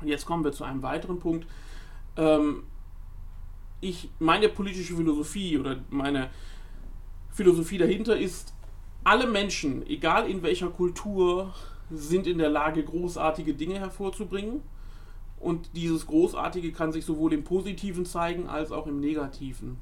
Und 0.00 0.08
jetzt 0.08 0.26
kommen 0.26 0.44
wir 0.44 0.52
zu 0.52 0.64
einem 0.64 0.82
weiteren 0.82 1.18
Punkt. 1.18 1.46
Ähm, 2.16 2.64
ich, 3.80 4.10
meine 4.18 4.48
politische 4.48 4.94
Philosophie 4.94 5.58
oder 5.58 5.76
meine 5.90 6.30
Philosophie 7.30 7.78
dahinter 7.78 8.16
ist, 8.18 8.54
alle 9.04 9.26
Menschen, 9.26 9.86
egal 9.86 10.28
in 10.28 10.42
welcher 10.42 10.68
Kultur, 10.68 11.54
sind 11.90 12.26
in 12.26 12.38
der 12.38 12.50
Lage, 12.50 12.84
großartige 12.84 13.54
Dinge 13.54 13.78
hervorzubringen. 13.78 14.62
Und 15.40 15.70
dieses 15.74 16.06
Großartige 16.06 16.70
kann 16.70 16.92
sich 16.92 17.04
sowohl 17.06 17.32
im 17.32 17.44
Positiven 17.44 18.04
zeigen 18.04 18.46
als 18.46 18.70
auch 18.70 18.86
im 18.86 19.00
Negativen. 19.00 19.78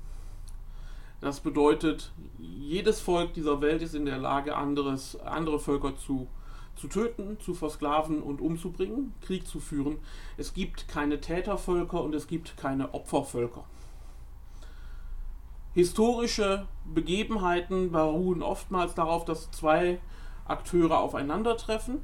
Das 1.21 1.41
bedeutet, 1.41 2.13
jedes 2.39 3.01
Volk 3.01 3.35
dieser 3.35 3.61
Welt 3.61 3.83
ist 3.83 3.97
in 3.97 4.07
der 4.07 4.19
Lage, 4.19 4.57
anderes, 4.57 5.19
andere 5.21 5.59
Völker 5.59 5.97
zu, 5.97 6.29
zu 6.77 6.87
töten, 6.87 7.41
zu 7.41 7.55
versklaven 7.55 8.23
und 8.23 8.41
umzubringen, 8.41 9.13
Krieg 9.21 9.49
zu 9.49 9.59
führen. 9.59 9.99
Es 10.37 10.55
gibt 10.55 10.87
keine 10.87 11.21
Tätervölker 11.21 12.05
und 12.05 12.15
es 12.15 12.29
gibt 12.29 12.57
keine 12.57 12.95
Opfervölker. 12.95 13.65
Historische 15.75 16.67
Begebenheiten 16.85 17.91
beruhen 17.91 18.43
oftmals 18.43 18.95
darauf, 18.95 19.25
dass 19.25 19.51
zwei 19.51 19.99
Akteure 20.47 21.01
aufeinandertreffen 21.01 22.01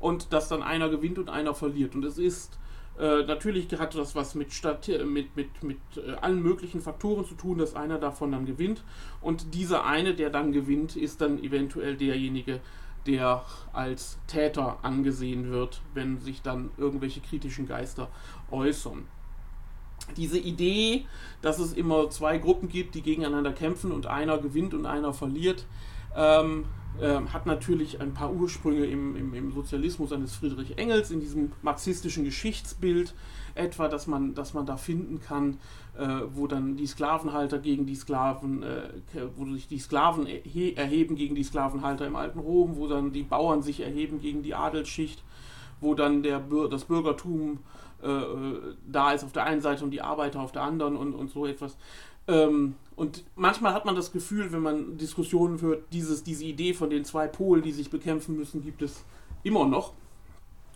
und 0.00 0.32
dass 0.32 0.48
dann 0.48 0.62
einer 0.62 0.88
gewinnt 0.88 1.18
und 1.18 1.28
einer 1.28 1.54
verliert. 1.54 1.96
Und 1.96 2.04
es 2.04 2.18
ist 2.18 2.58
Äh, 2.98 3.24
natürlich 3.24 3.68
hat 3.78 3.94
das 3.94 4.14
was 4.16 4.34
mit, 4.34 4.52
Stat 4.52 4.88
mit, 5.06 5.36
mit, 5.36 5.62
mit 5.62 5.78
äh, 5.96 6.14
allen 6.20 6.42
möglichen 6.42 6.80
Faktoren 6.80 7.24
zu 7.24 7.34
tun, 7.34 7.58
dass 7.58 7.74
einer 7.74 7.98
davon 7.98 8.32
dann 8.32 8.44
gewinnt. 8.44 8.82
Und 9.20 9.54
dieser 9.54 9.84
eine, 9.84 10.14
der 10.14 10.30
dann 10.30 10.52
gewinnt, 10.52 10.96
ist 10.96 11.20
dann 11.20 11.42
eventuell 11.42 11.96
derjenige, 11.96 12.60
der 13.06 13.44
als 13.72 14.18
Täter 14.26 14.78
angesehen 14.82 15.50
wird, 15.50 15.80
wenn 15.94 16.18
sich 16.18 16.42
dann 16.42 16.70
irgendwelche 16.76 17.20
kritischen 17.20 17.68
Geister 17.68 18.08
äußern. 18.50 19.06
Diese 20.16 20.38
Idee, 20.38 21.06
dass 21.40 21.58
es 21.58 21.72
immer 21.72 22.10
zwei 22.10 22.38
Gruppen 22.38 22.68
gibt, 22.68 22.94
die 22.94 23.02
gegeneinander 23.02 23.52
kämpfen 23.52 23.92
und 23.92 24.06
einer 24.06 24.38
gewinnt 24.38 24.74
und 24.74 24.86
einer 24.86 25.12
verliert, 25.12 25.66
ähm, 26.16 26.64
ähm, 27.00 27.32
hat 27.32 27.46
natürlich 27.46 28.00
ein 28.00 28.14
paar 28.14 28.32
Ursprünge 28.32 28.84
im, 28.86 29.16
im, 29.16 29.34
im, 29.34 29.52
Sozialismus 29.52 30.12
eines 30.12 30.34
Friedrich 30.34 30.78
Engels, 30.78 31.10
in 31.10 31.20
diesem 31.20 31.52
marxistischen 31.62 32.24
Geschichtsbild 32.24 33.14
etwa, 33.54 33.88
dass 33.88 34.06
man, 34.06 34.34
dass 34.34 34.54
man 34.54 34.66
da 34.66 34.76
finden 34.76 35.20
kann, 35.20 35.58
äh, 35.96 36.06
wo 36.34 36.46
dann 36.46 36.76
die 36.76 36.86
Sklavenhalter 36.86 37.58
gegen 37.58 37.86
die 37.86 37.94
Sklaven, 37.94 38.62
äh, 38.62 38.88
wo 39.36 39.46
sich 39.52 39.68
die 39.68 39.78
Sklaven 39.78 40.26
erheben 40.26 41.16
gegen 41.16 41.34
die 41.34 41.44
Sklavenhalter 41.44 42.06
im 42.06 42.16
alten 42.16 42.38
Rom, 42.38 42.76
wo 42.76 42.86
dann 42.86 43.12
die 43.12 43.22
Bauern 43.22 43.62
sich 43.62 43.80
erheben 43.80 44.20
gegen 44.20 44.42
die 44.42 44.54
Adelsschicht, 44.54 45.22
wo 45.80 45.94
dann 45.94 46.22
der, 46.22 46.40
das 46.70 46.84
Bürgertum 46.84 47.58
äh, 48.02 48.08
äh, 48.08 48.74
da 48.86 49.12
ist 49.12 49.24
auf 49.24 49.32
der 49.32 49.44
einen 49.44 49.60
Seite 49.60 49.84
und 49.84 49.90
die 49.90 50.02
Arbeiter 50.02 50.40
auf 50.40 50.52
der 50.52 50.62
anderen 50.62 50.96
und, 50.96 51.14
und 51.14 51.30
so 51.30 51.46
etwas. 51.46 51.76
Ähm, 52.28 52.74
und 52.94 53.24
manchmal 53.36 53.74
hat 53.74 53.84
man 53.84 53.96
das 53.96 54.12
Gefühl, 54.12 54.52
wenn 54.52 54.62
man 54.62 54.98
Diskussionen 54.98 55.58
führt, 55.58 55.92
dieses, 55.92 56.22
diese 56.22 56.44
Idee 56.44 56.74
von 56.74 56.90
den 56.90 57.04
zwei 57.04 57.26
Polen, 57.26 57.62
die 57.62 57.72
sich 57.72 57.90
bekämpfen 57.90 58.36
müssen, 58.36 58.62
gibt 58.62 58.82
es 58.82 59.04
immer 59.42 59.66
noch. 59.66 59.94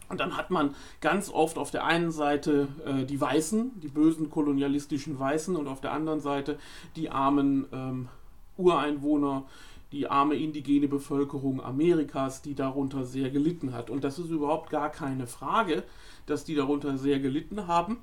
Und 0.09 0.21
dann 0.21 0.37
hat 0.37 0.51
man 0.51 0.75
ganz 1.01 1.31
oft 1.31 1.59
auf 1.59 1.71
der 1.71 1.85
einen 1.85 2.11
Seite 2.11 2.69
äh, 2.85 3.05
die 3.05 3.21
Weißen, 3.21 3.81
die 3.81 3.89
bösen 3.89 4.31
kolonialistischen 4.31 5.19
Weißen, 5.19 5.57
und 5.57 5.69
auf 5.69 5.81
der 5.81 5.93
anderen 5.93 6.21
Seite 6.21 6.59
die 6.97 7.11
armen 7.11 7.67
ähm, 7.73 8.09
Ureinwohner, 8.57 9.45
die 9.91 10.09
arme 10.09 10.37
indigene 10.37 10.89
Bevölkerung 10.89 11.63
Amerikas, 11.63 12.43
die 12.43 12.55
darunter 12.55 13.05
sehr 13.05 13.31
gelitten 13.31 13.73
hat. 13.73 13.91
Und 13.91 14.05
das 14.05 14.19
ist 14.19 14.31
überhaupt 14.31 14.71
gar 14.71 14.91
keine 14.91 15.27
Frage, 15.27 15.83
dass 16.27 16.45
die 16.45 16.55
darunter 16.55 16.97
sehr 16.99 17.19
gelitten 17.19 17.67
haben. 17.67 17.99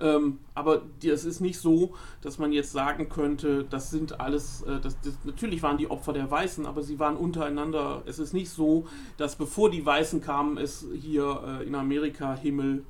Ähm, 0.00 0.38
aber 0.54 0.82
es 1.04 1.24
ist 1.24 1.40
nicht 1.40 1.58
so, 1.58 1.94
dass 2.22 2.38
man 2.38 2.52
jetzt 2.52 2.72
sagen 2.72 3.10
könnte, 3.10 3.64
das 3.64 3.90
sind 3.90 4.18
alles, 4.18 4.62
äh, 4.62 4.80
das, 4.80 4.98
das, 5.02 5.14
natürlich 5.24 5.62
waren 5.62 5.76
die 5.76 5.90
Opfer 5.90 6.14
der 6.14 6.30
Weißen, 6.30 6.64
aber 6.64 6.82
sie 6.82 6.98
waren 6.98 7.16
untereinander. 7.16 8.02
Es 8.06 8.18
ist 8.18 8.32
nicht 8.32 8.50
so, 8.50 8.86
dass 9.18 9.36
bevor 9.36 9.70
die 9.70 9.84
Weißen 9.84 10.22
kamen, 10.22 10.56
es 10.56 10.86
hier 10.94 11.60
äh, 11.60 11.66
in 11.66 11.74
Amerika 11.74 12.34
Himmel, 12.34 12.84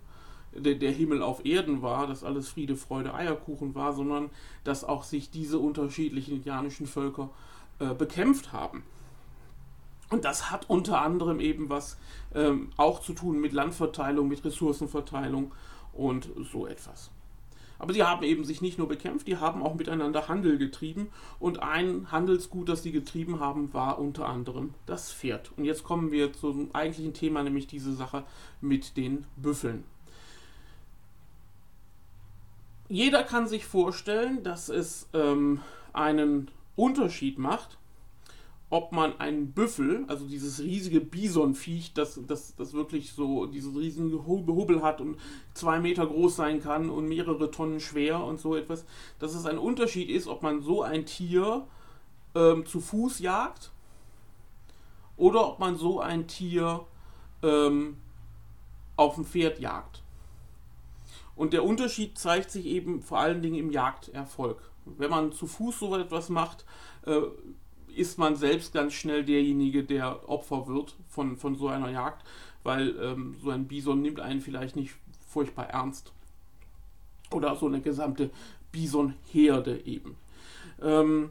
der, 0.53 0.77
der, 0.77 0.93
Himmel 0.93 1.23
auf 1.23 1.45
Erden 1.45 1.83
war, 1.83 2.07
dass 2.07 2.23
alles 2.23 2.49
Friede, 2.49 2.77
Freude, 2.77 3.13
Eierkuchen 3.13 3.75
war, 3.75 3.93
sondern 3.93 4.31
dass 4.63 4.85
auch 4.85 5.03
sich 5.03 5.31
diese 5.31 5.59
unterschiedlichen 5.59 6.37
indianischen 6.37 6.87
Völker 6.87 7.31
äh, 7.81 7.93
bekämpft 7.95 8.53
haben. 8.53 8.85
Und 10.11 10.25
das 10.25 10.51
hat 10.51 10.69
unter 10.69 11.01
anderem 11.03 11.41
eben 11.41 11.71
was 11.71 11.97
ähm, 12.35 12.71
auch 12.77 13.01
zu 13.01 13.13
tun 13.13 13.41
mit 13.41 13.53
Landverteilung, 13.53 14.29
mit 14.29 14.45
Ressourcenverteilung 14.45 15.53
und 16.01 16.31
so 16.51 16.67
etwas. 16.67 17.11
Aber 17.79 17.95
sie 17.95 18.03
haben 18.03 18.23
eben 18.23 18.45
sich 18.45 18.61
nicht 18.61 18.79
nur 18.79 18.89
bekämpft, 18.89 19.27
die 19.27 19.39
haben 19.39 19.63
auch 19.63 19.75
miteinander 19.75 20.29
Handel 20.29 20.59
getrieben. 20.59 21.09
Und 21.39 21.63
ein 21.63 22.13
Handelsgut, 22.13 22.69
das 22.69 22.83
sie 22.83 22.93
getrieben 22.93 23.41
haben, 23.41 23.73
war 23.73 23.99
unter 23.99 24.29
anderem 24.29 24.75
das 24.85 25.11
Pferd. 25.11 25.51
Und 25.57 25.65
jetzt 25.65 25.83
kommen 25.83 26.11
wir 26.11 26.33
zum 26.35 26.75
eigentlichen 26.75 27.15
Thema, 27.15 27.43
nämlich 27.43 27.67
diese 27.67 27.95
Sache 27.95 28.25
mit 28.61 28.99
den 28.99 29.25
Büffeln. 29.37 29.85
Jeder 32.89 33.23
kann 33.23 33.49
sich 33.49 33.65
vorstellen, 33.65 34.43
dass 34.43 34.69
es 34.69 35.09
ähm, 35.15 35.61
einen 35.95 36.51
Unterschied 36.77 37.39
macht, 37.39 37.79
ob 38.71 38.93
man 38.93 39.19
einen 39.19 39.51
Büffel, 39.51 40.05
also 40.07 40.27
dieses 40.27 40.61
riesige 40.61 41.01
Bisonviech, 41.01 41.93
das, 41.93 42.21
das, 42.27 42.55
das 42.55 42.73
wirklich 42.73 43.13
so 43.13 43.47
diesen 43.47 43.77
riesigen 43.77 44.27
Hubbel 44.27 44.81
hat 44.81 45.01
und 45.01 45.19
zwei 45.55 45.81
Meter 45.81 46.07
groß 46.07 46.37
sein 46.37 46.63
kann 46.63 46.89
und 46.89 47.09
mehrere 47.09 47.51
Tonnen 47.51 47.81
schwer 47.81 48.23
und 48.23 48.39
so 48.39 48.55
etwas, 48.55 48.85
dass 49.19 49.35
es 49.35 49.45
ein 49.45 49.59
Unterschied 49.59 50.09
ist, 50.09 50.29
ob 50.29 50.43
man 50.43 50.63
so 50.63 50.83
ein 50.83 51.05
Tier 51.05 51.67
ähm, 52.37 52.65
zu 52.65 52.81
Fuß 52.81 53.19
jagt 53.19 53.73
oder 55.17 55.49
ob 55.49 55.59
man 55.59 55.77
so 55.77 55.99
ein 55.99 56.29
Tier 56.29 56.87
ähm, 57.43 57.97
auf 58.97 59.17
dem 59.17 59.25
Pferd 59.25 59.59
jagt. 59.59 60.05
Und 61.35 61.53
der 61.55 61.65
Unterschied 61.65 62.19
zeigt 62.19 62.53
sich 62.53 62.67
eben 62.67 63.03
vor 63.03 63.19
allen 63.19 63.43
Dingen 63.43 63.57
im 63.57 63.71
Jagderfolg. 63.71 64.59
Wenn 64.85 65.11
man 65.11 65.33
zu 65.33 65.49
Fuß 65.49 65.81
so 65.81 65.97
etwas 65.97 66.29
macht, 66.29 66.65
äh, 67.07 67.23
ist 67.97 68.19
man 68.19 68.37
selbst 68.37 68.73
ganz 68.73 68.93
schnell 68.95 69.25
derjenige, 69.25 69.85
der 69.85 70.29
Opfer 70.29 70.67
wird 70.67 70.97
von, 71.09 71.37
von 71.37 71.57
so 71.57 71.69
einer 71.69 71.91
Jagd, 71.91 72.25
weil 72.63 72.97
ähm, 73.01 73.37
so 73.43 73.51
ein 73.51 73.67
Bison 73.67 74.03
nimmt 74.03 74.21
einen 74.21 74.41
vielleicht 74.41 74.77
nicht 74.77 74.95
furchtbar 75.29 75.69
ernst. 75.71 76.13
Oder 77.31 77.55
so 77.57 77.67
eine 77.67 77.81
gesamte 77.81 78.31
Bisonherde 78.73 79.85
eben. 79.85 80.17
Ähm, 80.83 81.31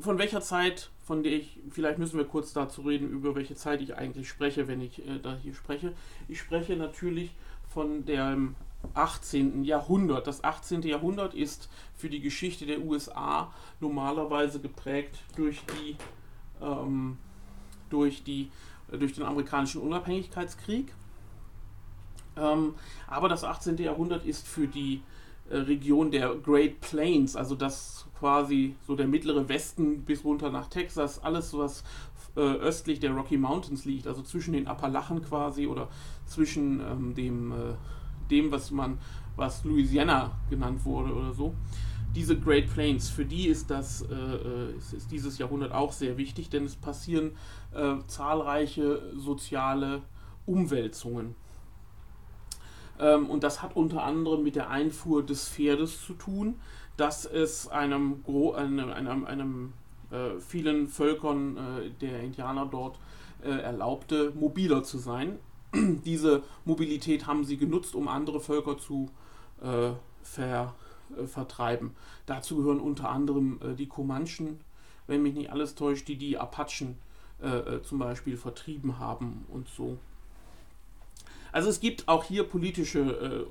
von 0.00 0.18
welcher 0.18 0.40
Zeit, 0.40 0.90
von 1.04 1.22
der 1.22 1.32
ich, 1.32 1.58
vielleicht 1.70 1.98
müssen 1.98 2.18
wir 2.18 2.24
kurz 2.24 2.52
dazu 2.52 2.82
reden, 2.82 3.10
über 3.10 3.34
welche 3.34 3.54
Zeit 3.54 3.80
ich 3.80 3.96
eigentlich 3.96 4.28
spreche, 4.28 4.68
wenn 4.68 4.80
ich 4.80 5.04
äh, 5.06 5.18
da 5.20 5.36
hier 5.42 5.54
spreche. 5.54 5.92
Ich 6.28 6.38
spreche 6.38 6.76
natürlich 6.76 7.32
von 7.68 8.04
dem 8.04 8.54
18. 8.94 9.64
Jahrhundert. 9.64 10.26
Das 10.26 10.42
18. 10.44 10.82
Jahrhundert 10.82 11.34
ist 11.34 11.68
für 11.94 12.08
die 12.08 12.20
Geschichte 12.20 12.66
der 12.66 12.80
USA 12.80 13.52
normalerweise 13.80 14.60
geprägt 14.60 15.18
durch 15.36 15.60
die 15.66 15.96
ähm, 16.62 17.18
durch 17.88 18.22
die 18.24 18.50
durch 18.90 19.12
den 19.12 19.24
amerikanischen 19.24 19.80
Unabhängigkeitskrieg. 19.82 20.92
Ähm, 22.36 22.74
aber 23.06 23.28
das 23.28 23.44
18. 23.44 23.76
Jahrhundert 23.78 24.24
ist 24.24 24.46
für 24.46 24.66
die 24.66 25.02
äh, 25.48 25.56
Region 25.58 26.10
der 26.10 26.34
Great 26.36 26.80
Plains, 26.80 27.36
also 27.36 27.54
das 27.54 28.06
quasi 28.18 28.76
so 28.86 28.96
der 28.96 29.06
mittlere 29.06 29.48
Westen 29.48 30.02
bis 30.02 30.24
runter 30.24 30.50
nach 30.50 30.68
Texas, 30.68 31.22
alles 31.22 31.56
was 31.56 31.84
äh, 32.36 32.40
östlich 32.40 33.00
der 33.00 33.12
Rocky 33.12 33.36
Mountains 33.36 33.84
liegt, 33.84 34.06
also 34.06 34.22
zwischen 34.22 34.52
den 34.52 34.68
Appalachen 34.68 35.22
quasi 35.22 35.66
oder 35.66 35.88
zwischen 36.26 36.80
ähm, 36.80 37.14
dem 37.14 37.52
äh, 37.52 37.74
dem, 38.30 38.50
was 38.50 38.70
man, 38.70 38.98
was 39.36 39.64
Louisiana 39.64 40.32
genannt 40.48 40.84
wurde 40.84 41.12
oder 41.14 41.32
so. 41.32 41.54
Diese 42.14 42.38
Great 42.38 42.72
Plains, 42.72 43.08
für 43.08 43.24
die 43.24 43.46
ist 43.46 43.70
das 43.70 44.02
äh, 44.02 44.14
äh, 44.14 44.76
ist, 44.76 44.92
ist, 44.92 45.12
dieses 45.12 45.38
Jahrhundert 45.38 45.72
auch 45.72 45.92
sehr 45.92 46.16
wichtig, 46.16 46.50
denn 46.50 46.64
es 46.64 46.74
passieren 46.74 47.32
äh, 47.72 47.96
zahlreiche 48.08 49.12
soziale 49.16 50.02
Umwälzungen. 50.44 51.36
Ähm, 52.98 53.30
und 53.30 53.44
das 53.44 53.62
hat 53.62 53.76
unter 53.76 54.02
anderem 54.02 54.42
mit 54.42 54.56
der 54.56 54.70
Einfuhr 54.70 55.24
des 55.24 55.48
Pferdes 55.48 56.04
zu 56.04 56.14
tun, 56.14 56.56
dass 56.96 57.24
es 57.24 57.68
einem, 57.68 58.24
einem, 58.56 58.90
einem, 58.90 59.24
einem 59.24 59.72
äh, 60.10 60.40
vielen 60.40 60.88
Völkern 60.88 61.56
äh, 61.56 61.90
der 62.00 62.20
Indianer 62.20 62.66
dort 62.66 62.98
äh, 63.42 63.50
erlaubte, 63.50 64.32
mobiler 64.34 64.82
zu 64.82 64.98
sein 64.98 65.38
diese 66.04 66.42
Mobilität 66.64 67.26
haben 67.26 67.44
sie 67.44 67.56
genutzt, 67.56 67.94
um 67.94 68.08
andere 68.08 68.40
Völker 68.40 68.78
zu 68.78 69.10
äh, 69.62 69.92
ver, 70.22 70.74
äh, 71.16 71.26
vertreiben. 71.26 71.94
Dazu 72.26 72.56
gehören 72.56 72.80
unter 72.80 73.10
anderem 73.10 73.58
äh, 73.62 73.74
die 73.74 73.86
Comanchen, 73.86 74.60
wenn 75.06 75.22
mich 75.22 75.34
nicht 75.34 75.50
alles 75.50 75.74
täuscht, 75.74 76.08
die 76.08 76.16
die 76.16 76.38
Apachen 76.38 76.96
äh, 77.42 77.76
äh, 77.76 77.82
zum 77.82 77.98
Beispiel 77.98 78.36
vertrieben 78.36 78.98
haben 78.98 79.46
und 79.48 79.68
so. 79.68 79.98
Also 81.52 81.68
es 81.68 81.80
gibt 81.80 82.06
auch 82.06 82.24
hier 82.24 82.44
politische, 82.44 83.00
äh, 83.00 83.44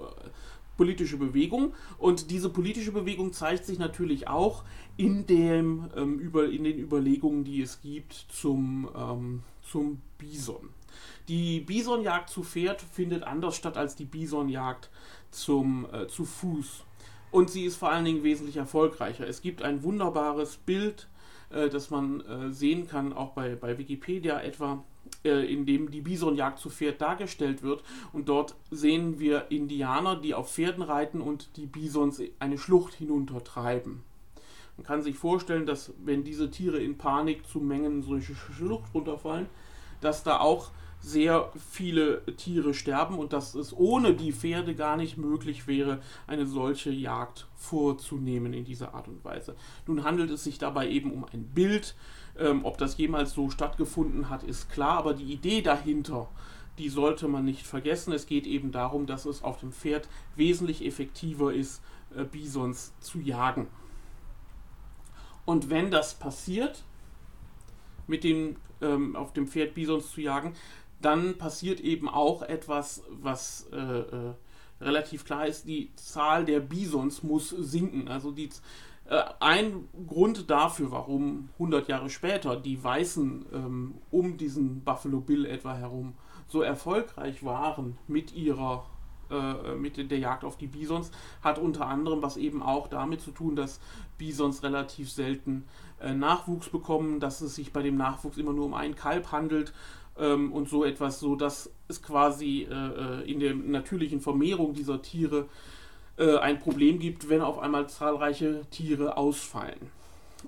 politische 0.77 1.17
Bewegung 1.17 1.73
und 1.97 2.31
diese 2.31 2.49
politische 2.49 2.91
Bewegung 2.91 3.33
zeigt 3.33 3.65
sich 3.65 3.79
natürlich 3.79 4.27
auch 4.27 4.63
in, 4.95 5.25
dem, 5.25 5.89
ähm, 5.95 6.19
über, 6.19 6.49
in 6.49 6.63
den 6.63 6.79
Überlegungen, 6.79 7.43
die 7.43 7.61
es 7.61 7.81
gibt 7.81 8.13
zum, 8.13 8.89
ähm, 8.95 9.43
zum 9.61 10.01
Bison. 10.17 10.69
Die 11.27 11.59
Bisonjagd 11.61 12.29
zu 12.29 12.43
Pferd 12.43 12.81
findet 12.81 13.23
anders 13.23 13.55
statt 13.55 13.77
als 13.77 13.95
die 13.95 14.05
Bisonjagd 14.05 14.89
zum, 15.31 15.87
äh, 15.91 16.07
zu 16.07 16.25
Fuß. 16.25 16.83
Und 17.31 17.49
sie 17.49 17.65
ist 17.65 17.77
vor 17.77 17.91
allen 17.91 18.05
Dingen 18.05 18.23
wesentlich 18.23 18.57
erfolgreicher. 18.57 19.27
Es 19.27 19.41
gibt 19.41 19.61
ein 19.61 19.83
wunderbares 19.83 20.57
Bild, 20.57 21.07
äh, 21.49 21.69
das 21.69 21.89
man 21.89 22.21
äh, 22.21 22.51
sehen 22.51 22.87
kann, 22.87 23.13
auch 23.13 23.31
bei, 23.31 23.55
bei 23.55 23.77
Wikipedia 23.77 24.39
etwa, 24.41 24.83
äh, 25.23 25.51
in 25.51 25.65
dem 25.65 25.91
die 25.91 26.01
Bisonjagd 26.01 26.59
zu 26.59 26.69
Pferd 26.69 27.01
dargestellt 27.01 27.61
wird. 27.61 27.83
Und 28.13 28.29
dort 28.29 28.55
sehen 28.71 29.19
wir 29.19 29.51
Indianer, 29.51 30.15
die 30.15 30.33
auf 30.33 30.51
Pferden 30.51 30.83
reiten 30.83 31.21
und 31.21 31.55
die 31.57 31.67
Bisons 31.67 32.21
eine 32.39 32.57
Schlucht 32.57 32.95
hinuntertreiben. 32.95 34.03
Man 34.77 34.85
kann 34.85 35.01
sich 35.01 35.17
vorstellen, 35.17 35.65
dass 35.65 35.93
wenn 36.03 36.23
diese 36.23 36.49
Tiere 36.49 36.79
in 36.79 36.97
Panik 36.97 37.45
zu 37.45 37.59
Mengen 37.59 38.01
solche 38.01 38.33
Schlucht 38.33 38.93
runterfallen, 38.93 39.47
dass 40.01 40.23
da 40.23 40.39
auch 40.39 40.71
sehr 41.01 41.51
viele 41.71 42.25
Tiere 42.35 42.73
sterben 42.73 43.17
und 43.17 43.31
dass 43.31 43.55
es 43.55 43.73
ohne 43.75 44.13
die 44.13 44.33
Pferde 44.33 44.75
gar 44.75 44.97
nicht 44.97 45.17
möglich 45.17 45.65
wäre, 45.65 46.01
eine 46.27 46.45
solche 46.45 46.91
Jagd 46.91 47.47
vorzunehmen 47.55 48.53
in 48.53 48.65
dieser 48.65 48.93
Art 48.93 49.07
und 49.07 49.23
Weise. 49.23 49.55
Nun 49.87 50.03
handelt 50.03 50.29
es 50.29 50.43
sich 50.43 50.57
dabei 50.57 50.89
eben 50.89 51.11
um 51.11 51.25
ein 51.31 51.45
Bild. 51.45 51.95
Ähm, 52.37 52.65
ob 52.65 52.77
das 52.77 52.97
jemals 52.97 53.33
so 53.33 53.49
stattgefunden 53.49 54.29
hat, 54.29 54.43
ist 54.43 54.69
klar, 54.69 54.97
aber 54.97 55.13
die 55.13 55.31
Idee 55.31 55.61
dahinter, 55.61 56.29
die 56.77 56.89
sollte 56.89 57.27
man 57.27 57.45
nicht 57.45 57.65
vergessen. 57.65 58.13
Es 58.13 58.25
geht 58.25 58.45
eben 58.45 58.71
darum, 58.71 59.05
dass 59.05 59.25
es 59.25 59.43
auf 59.43 59.59
dem 59.59 59.71
Pferd 59.71 60.07
wesentlich 60.35 60.85
effektiver 60.85 61.53
ist, 61.53 61.81
äh, 62.15 62.23
Bisons 62.23 62.93
zu 62.99 63.19
jagen. 63.19 63.67
Und 65.45 65.69
wenn 65.69 65.91
das 65.91 66.13
passiert, 66.13 66.83
mit 68.07 68.23
dem 68.23 68.57
ähm, 68.81 69.15
auf 69.15 69.33
dem 69.33 69.47
Pferd 69.47 69.73
Bisons 69.73 70.11
zu 70.11 70.21
jagen, 70.21 70.53
dann 71.01 71.37
passiert 71.37 71.79
eben 71.79 72.09
auch 72.09 72.41
etwas, 72.41 73.03
was 73.09 73.67
äh, 73.71 73.77
äh, 73.77 74.33
relativ 74.81 75.25
klar 75.25 75.47
ist, 75.47 75.67
die 75.67 75.93
Zahl 75.95 76.45
der 76.45 76.59
Bisons 76.59 77.23
muss 77.23 77.49
sinken. 77.49 78.07
Also 78.07 78.31
die, 78.31 78.49
äh, 79.05 79.23
ein 79.39 79.87
Grund 80.07 80.49
dafür, 80.49 80.91
warum 80.91 81.49
100 81.53 81.87
Jahre 81.87 82.09
später 82.09 82.55
die 82.55 82.83
Weißen 82.83 83.45
ähm, 83.53 83.95
um 84.11 84.37
diesen 84.37 84.83
Buffalo 84.83 85.21
Bill 85.21 85.45
etwa 85.45 85.75
herum 85.75 86.13
so 86.47 86.61
erfolgreich 86.61 87.43
waren 87.43 87.97
mit 88.07 88.33
ihrer 88.33 88.85
äh, 89.29 89.75
mit 89.75 89.97
der 89.97 90.19
Jagd 90.19 90.43
auf 90.43 90.57
die 90.57 90.67
Bisons, 90.67 91.11
hat 91.41 91.57
unter 91.57 91.87
anderem 91.87 92.21
was 92.21 92.37
eben 92.37 92.61
auch 92.61 92.87
damit 92.87 93.21
zu 93.21 93.31
tun, 93.31 93.55
dass 93.55 93.79
Bisons 94.17 94.63
relativ 94.63 95.11
selten 95.11 95.65
äh, 95.99 96.13
Nachwuchs 96.13 96.69
bekommen, 96.69 97.19
dass 97.19 97.41
es 97.41 97.55
sich 97.55 97.73
bei 97.73 97.81
dem 97.81 97.97
Nachwuchs 97.97 98.37
immer 98.37 98.53
nur 98.53 98.65
um 98.65 98.73
ein 98.73 98.95
Kalb 98.95 99.31
handelt 99.31 99.73
ähm, 100.17 100.51
und 100.51 100.69
so 100.69 100.83
etwas, 100.83 101.19
so 101.19 101.35
dass 101.35 101.71
es 101.87 102.01
quasi 102.01 102.67
äh, 102.69 102.73
äh, 102.73 103.31
in 103.31 103.39
der 103.39 103.55
natürlichen 103.55 104.21
Vermehrung 104.21 104.73
dieser 104.73 105.01
Tiere 105.01 105.47
äh, 106.17 106.37
ein 106.37 106.59
Problem 106.59 106.99
gibt, 106.99 107.29
wenn 107.29 107.41
auf 107.41 107.59
einmal 107.59 107.87
zahlreiche 107.89 108.65
Tiere 108.69 109.17
ausfallen. 109.17 109.98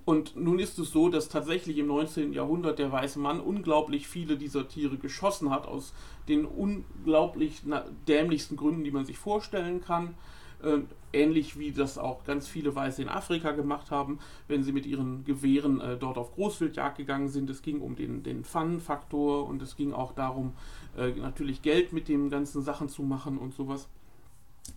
Und 0.06 0.36
nun 0.38 0.60
ist 0.60 0.80
es 0.80 0.92
so, 0.92 1.10
dass 1.10 1.28
tatsächlich 1.28 1.78
im 1.78 1.88
19. 1.88 2.34
Jahrhundert 2.34 2.80
der 2.80 2.92
weiße 2.92 3.20
Mann 3.20 3.40
unglaublich 3.40 4.08
viele 4.08 4.38
dieser 4.38 4.68
Tiere 4.68 4.98
geschossen 4.98 5.50
hat, 5.50 5.66
aus 5.68 5.94
den 6.28 6.46
unglaublich 6.46 7.62
dämlichsten 8.08 8.56
Gründen, 8.56 8.84
die 8.84 8.92
man 8.92 9.06
sich 9.06 9.18
vorstellen 9.18 9.82
kann. 9.82 10.16
Äh, 10.64 10.80
ähnlich 11.14 11.60
wie 11.60 11.72
das 11.72 11.98
auch 11.98 12.24
ganz 12.24 12.48
viele 12.48 12.74
Weiße 12.74 13.02
in 13.02 13.10
Afrika 13.10 13.52
gemacht 13.52 13.92
haben, 13.92 14.20
wenn 14.48 14.64
sie 14.64 14.72
mit 14.72 14.86
ihren 14.86 15.26
Gewehren 15.26 15.82
äh, 15.82 15.98
dort 15.98 16.18
auf 16.18 16.34
Großwildjagd 16.36 16.98
gegangen 16.98 17.28
sind. 17.28 17.50
Es 17.50 17.62
ging 17.62 17.82
um 17.82 17.96
den, 17.96 18.24
den 18.24 18.46
Fun-Faktor 18.46 19.48
und 19.48 19.62
es 19.62 19.76
ging 19.76 19.92
auch 19.92 20.14
darum, 20.14 20.54
äh, 20.98 21.10
natürlich 21.12 21.62
Geld 21.62 21.92
mit 21.92 22.08
den 22.08 22.30
ganzen 22.30 22.62
Sachen 22.62 22.88
zu 22.88 23.04
machen 23.04 23.38
und 23.38 23.54
sowas. 23.54 23.90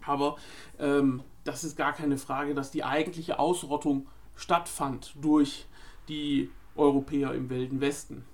Aber 0.04 0.36
ähm, 0.78 1.22
das 1.44 1.62
ist 1.62 1.76
gar 1.76 1.92
keine 1.92 2.18
Frage, 2.18 2.54
dass 2.54 2.70
die 2.70 2.82
eigentliche 2.82 3.38
Ausrottung 3.38 4.06
stattfand 4.36 5.14
durch 5.20 5.66
die 6.08 6.50
Europäer 6.76 7.32
im 7.34 7.50
Wilden 7.50 7.80
Westen. 7.80 8.24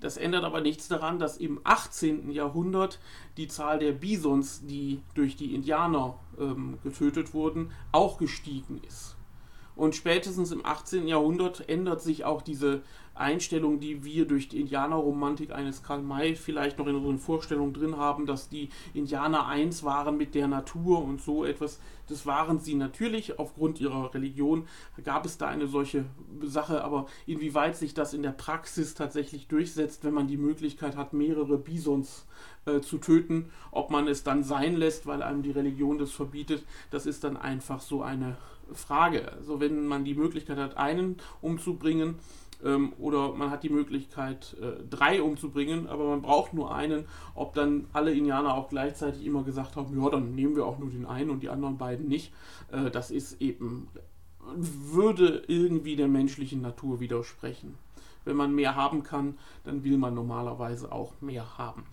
Das 0.00 0.16
ändert 0.16 0.44
aber 0.44 0.60
nichts 0.60 0.88
daran, 0.88 1.18
dass 1.18 1.38
im 1.38 1.60
18. 1.64 2.30
Jahrhundert 2.30 2.98
die 3.36 3.48
Zahl 3.48 3.78
der 3.78 3.92
Bisons, 3.92 4.66
die 4.66 5.00
durch 5.14 5.36
die 5.36 5.54
Indianer 5.54 6.18
ähm, 6.38 6.78
getötet 6.82 7.32
wurden, 7.32 7.70
auch 7.90 8.18
gestiegen 8.18 8.82
ist. 8.86 9.16
Und 9.76 9.94
spätestens 9.94 10.52
im 10.52 10.64
18. 10.64 11.08
Jahrhundert 11.08 11.68
ändert 11.68 12.02
sich 12.02 12.24
auch 12.24 12.42
diese 12.42 12.82
Einstellung, 13.14 13.80
die 13.80 14.04
wir 14.04 14.26
durch 14.26 14.48
die 14.48 14.60
Indianerromantik 14.60 15.52
eines 15.52 15.82
Karl 15.82 16.02
May 16.02 16.34
vielleicht 16.34 16.78
noch 16.78 16.86
in 16.86 16.96
unseren 16.96 17.18
Vorstellungen 17.18 17.72
drin 17.72 17.96
haben, 17.96 18.26
dass 18.26 18.48
die 18.48 18.70
Indianer 18.92 19.46
eins 19.46 19.84
waren 19.84 20.16
mit 20.16 20.34
der 20.34 20.48
Natur 20.48 21.02
und 21.02 21.20
so 21.20 21.44
etwas. 21.44 21.80
Das 22.08 22.26
waren 22.26 22.58
sie 22.58 22.74
natürlich 22.74 23.38
aufgrund 23.38 23.80
ihrer 23.80 24.12
Religion. 24.14 24.66
Gab 25.04 25.24
es 25.24 25.38
da 25.38 25.48
eine 25.48 25.68
solche 25.68 26.04
Sache, 26.42 26.84
aber 26.84 27.06
inwieweit 27.26 27.76
sich 27.76 27.94
das 27.94 28.14
in 28.14 28.22
der 28.22 28.32
Praxis 28.32 28.94
tatsächlich 28.94 29.48
durchsetzt, 29.48 30.04
wenn 30.04 30.14
man 30.14 30.26
die 30.26 30.36
Möglichkeit 30.36 30.96
hat, 30.96 31.12
mehrere 31.12 31.56
Bisons 31.56 32.26
äh, 32.66 32.80
zu 32.80 32.98
töten, 32.98 33.50
ob 33.70 33.90
man 33.90 34.08
es 34.08 34.24
dann 34.24 34.42
sein 34.42 34.76
lässt, 34.76 35.06
weil 35.06 35.22
einem 35.22 35.42
die 35.42 35.50
Religion 35.50 35.98
das 35.98 36.10
verbietet, 36.10 36.64
das 36.90 37.06
ist 37.06 37.24
dann 37.24 37.36
einfach 37.36 37.80
so 37.80 38.02
eine 38.02 38.36
Frage. 38.72 39.32
Also 39.32 39.60
wenn 39.60 39.86
man 39.86 40.04
die 40.04 40.14
Möglichkeit 40.14 40.58
hat, 40.58 40.76
einen 40.76 41.16
umzubringen, 41.40 42.16
ähm, 42.64 42.92
oder 42.98 43.32
man 43.34 43.50
hat 43.50 43.62
die 43.62 43.68
Möglichkeit, 43.68 44.56
äh, 44.60 44.82
drei 44.88 45.22
umzubringen, 45.22 45.86
aber 45.86 46.08
man 46.08 46.22
braucht 46.22 46.54
nur 46.54 46.74
einen. 46.74 47.04
Ob 47.34 47.54
dann 47.54 47.86
alle 47.92 48.12
Indianer 48.12 48.54
auch 48.54 48.68
gleichzeitig 48.68 49.24
immer 49.24 49.44
gesagt 49.44 49.76
haben, 49.76 50.00
ja, 50.00 50.10
dann 50.10 50.34
nehmen 50.34 50.56
wir 50.56 50.66
auch 50.66 50.78
nur 50.78 50.90
den 50.90 51.06
einen 51.06 51.30
und 51.30 51.42
die 51.42 51.50
anderen 51.50 51.78
beiden 51.78 52.08
nicht, 52.08 52.32
äh, 52.72 52.90
das 52.90 53.10
ist 53.10 53.40
eben, 53.40 53.88
würde 54.56 55.44
irgendwie 55.46 55.96
der 55.96 56.08
menschlichen 56.08 56.62
Natur 56.62 57.00
widersprechen. 57.00 57.74
Wenn 58.24 58.36
man 58.36 58.54
mehr 58.54 58.74
haben 58.74 59.02
kann, 59.02 59.38
dann 59.64 59.84
will 59.84 59.98
man 59.98 60.14
normalerweise 60.14 60.90
auch 60.90 61.12
mehr 61.20 61.58
haben. 61.58 61.84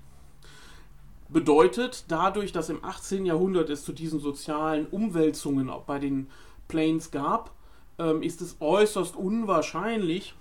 Bedeutet, 1.28 2.06
dadurch, 2.10 2.52
dass 2.52 2.70
im 2.70 2.84
18. 2.84 3.26
Jahrhundert 3.26 3.70
es 3.70 3.84
zu 3.86 3.94
diesen 3.94 4.20
sozialen 4.20 4.86
Umwälzungen 4.88 5.70
auch 5.70 5.84
bei 5.84 5.98
den 5.98 6.28
Plains 6.68 7.12
gab, 7.12 7.52
ähm, 7.98 8.22
ist 8.22 8.42
es 8.42 8.58
äußerst 8.60 9.16
unwahrscheinlich, 9.16 10.36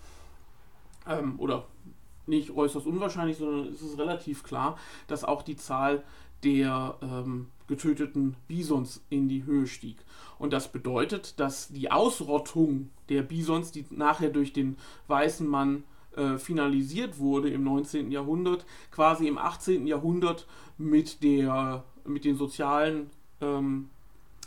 ähm, 1.10 1.34
oder 1.38 1.66
nicht 2.26 2.50
äußerst 2.50 2.86
unwahrscheinlich, 2.86 3.36
sondern 3.36 3.72
es 3.72 3.82
ist 3.82 3.98
relativ 3.98 4.42
klar, 4.42 4.78
dass 5.08 5.24
auch 5.24 5.42
die 5.42 5.56
Zahl 5.56 6.04
der 6.42 6.96
ähm, 7.02 7.48
getöteten 7.66 8.36
Bisons 8.48 9.04
in 9.10 9.28
die 9.28 9.44
Höhe 9.44 9.66
stieg. 9.66 9.98
Und 10.38 10.52
das 10.52 10.72
bedeutet, 10.72 11.38
dass 11.38 11.68
die 11.68 11.90
Ausrottung 11.90 12.90
der 13.08 13.22
Bisons, 13.22 13.72
die 13.72 13.84
nachher 13.90 14.30
durch 14.30 14.52
den 14.52 14.76
weißen 15.08 15.46
Mann 15.46 15.84
äh, 16.16 16.38
finalisiert 16.38 17.18
wurde 17.18 17.50
im 17.50 17.64
19. 17.64 18.10
Jahrhundert, 18.10 18.64
quasi 18.90 19.28
im 19.28 19.38
18. 19.38 19.86
Jahrhundert 19.86 20.46
mit, 20.78 21.22
der, 21.22 21.84
mit 22.04 22.24
den 22.24 22.36
sozialen 22.36 23.10
ähm, 23.40 23.90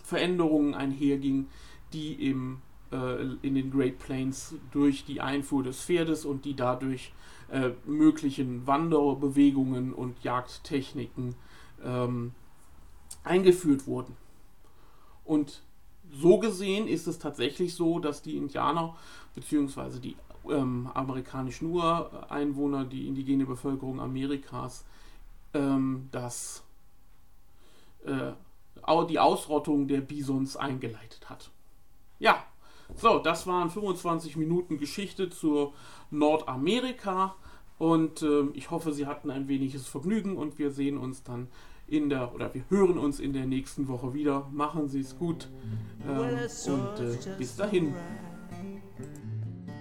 Veränderungen 0.04 0.74
einherging, 0.74 1.48
die 1.94 2.30
im 2.30 2.62
in 2.94 3.56
den 3.56 3.72
Great 3.72 4.00
Plains 4.00 4.56
durch 4.72 5.06
die 5.06 5.22
Einfuhr 5.22 5.64
des 5.64 5.82
Pferdes 5.82 6.26
und 6.26 6.46
die 6.46 6.56
dadurch 6.56 7.12
äh, 7.52 7.72
möglichen 7.86 8.66
Wanderbewegungen 8.68 9.94
und 9.94 10.24
Jagdtechniken 10.24 11.36
ähm, 11.84 12.34
eingeführt 13.24 13.88
wurden. 13.88 14.16
Und 15.24 15.62
so 16.12 16.38
gesehen 16.40 16.88
ist 16.88 17.08
es 17.08 17.20
tatsächlich 17.20 17.76
so, 17.76 18.00
dass 18.00 18.22
die 18.22 18.38
Indianer 18.38 18.96
bzw. 19.36 20.00
die 20.00 20.16
ähm, 20.50 20.90
amerikanischen 20.94 21.72
Ureinwohner, 21.72 22.86
die 22.86 23.08
indigene 23.08 23.46
Bevölkerung 23.46 24.00
Amerikas, 24.00 24.86
ähm, 25.54 26.10
das, 26.12 26.64
äh, 28.06 28.34
die 29.10 29.20
Ausrottung 29.20 29.88
der 29.88 30.02
Bisons 30.02 30.58
eingeleitet 30.58 31.30
hat. 31.30 31.50
Ja, 32.20 32.44
so, 32.96 33.20
das 33.20 33.48
waren 33.48 33.70
25 33.70 34.38
Minuten 34.38 34.78
Geschichte 34.78 35.30
zur 35.30 35.74
Nordamerika 36.12 37.36
und 37.78 38.22
äh, 38.22 38.46
ich 38.54 38.72
hoffe, 38.72 38.94
Sie 38.94 39.06
hatten 39.06 39.32
ein 39.32 39.48
weniges 39.48 39.88
Vergnügen 39.88 40.38
und 40.38 40.60
wir 40.60 40.72
sehen 40.72 40.98
uns 40.98 41.24
dann 41.24 41.48
in 41.88 42.10
der 42.10 42.34
oder 42.34 42.54
wir 42.54 42.64
hören 42.70 42.98
uns 42.98 43.20
in 43.20 43.34
der 43.34 43.46
nächsten 43.46 43.88
Woche 43.88 44.14
wieder. 44.14 44.48
Machen 44.52 44.88
Sie 44.88 45.02
es 45.02 45.18
gut 45.18 45.50
ähm, 46.08 46.20
und 46.20 47.00
äh, 47.00 47.18
bis 47.38 47.56
dahin. 47.56 47.94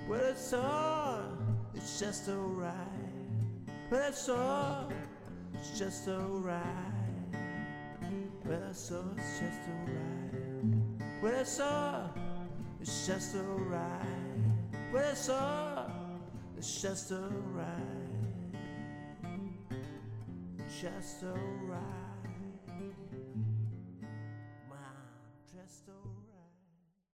Well, 0.08 0.20
it's 0.30 0.52
all, 0.52 1.22
it's 1.74 2.00
just 2.00 2.28
alright. 2.28 2.74
Well, 3.90 4.08
it's 4.08 4.28
all, 4.28 4.88
it's 5.54 5.78
just 5.78 6.08
alright. 6.08 6.60
Well, 8.44 8.60
it's 8.68 8.90
all, 8.90 9.04
it's 9.16 9.38
just 9.38 9.60
alright. 9.68 11.22
Well, 11.22 11.40
it's 11.40 11.60
all. 11.60 12.31
It's 12.82 13.06
just 13.06 13.36
alright. 13.36 14.08
Well, 14.92 15.08
it's 15.12 15.28
all, 15.28 15.88
it's 16.58 16.82
just 16.82 17.12
alright. 17.12 17.68
Just 20.80 21.22
alright. 21.22 22.01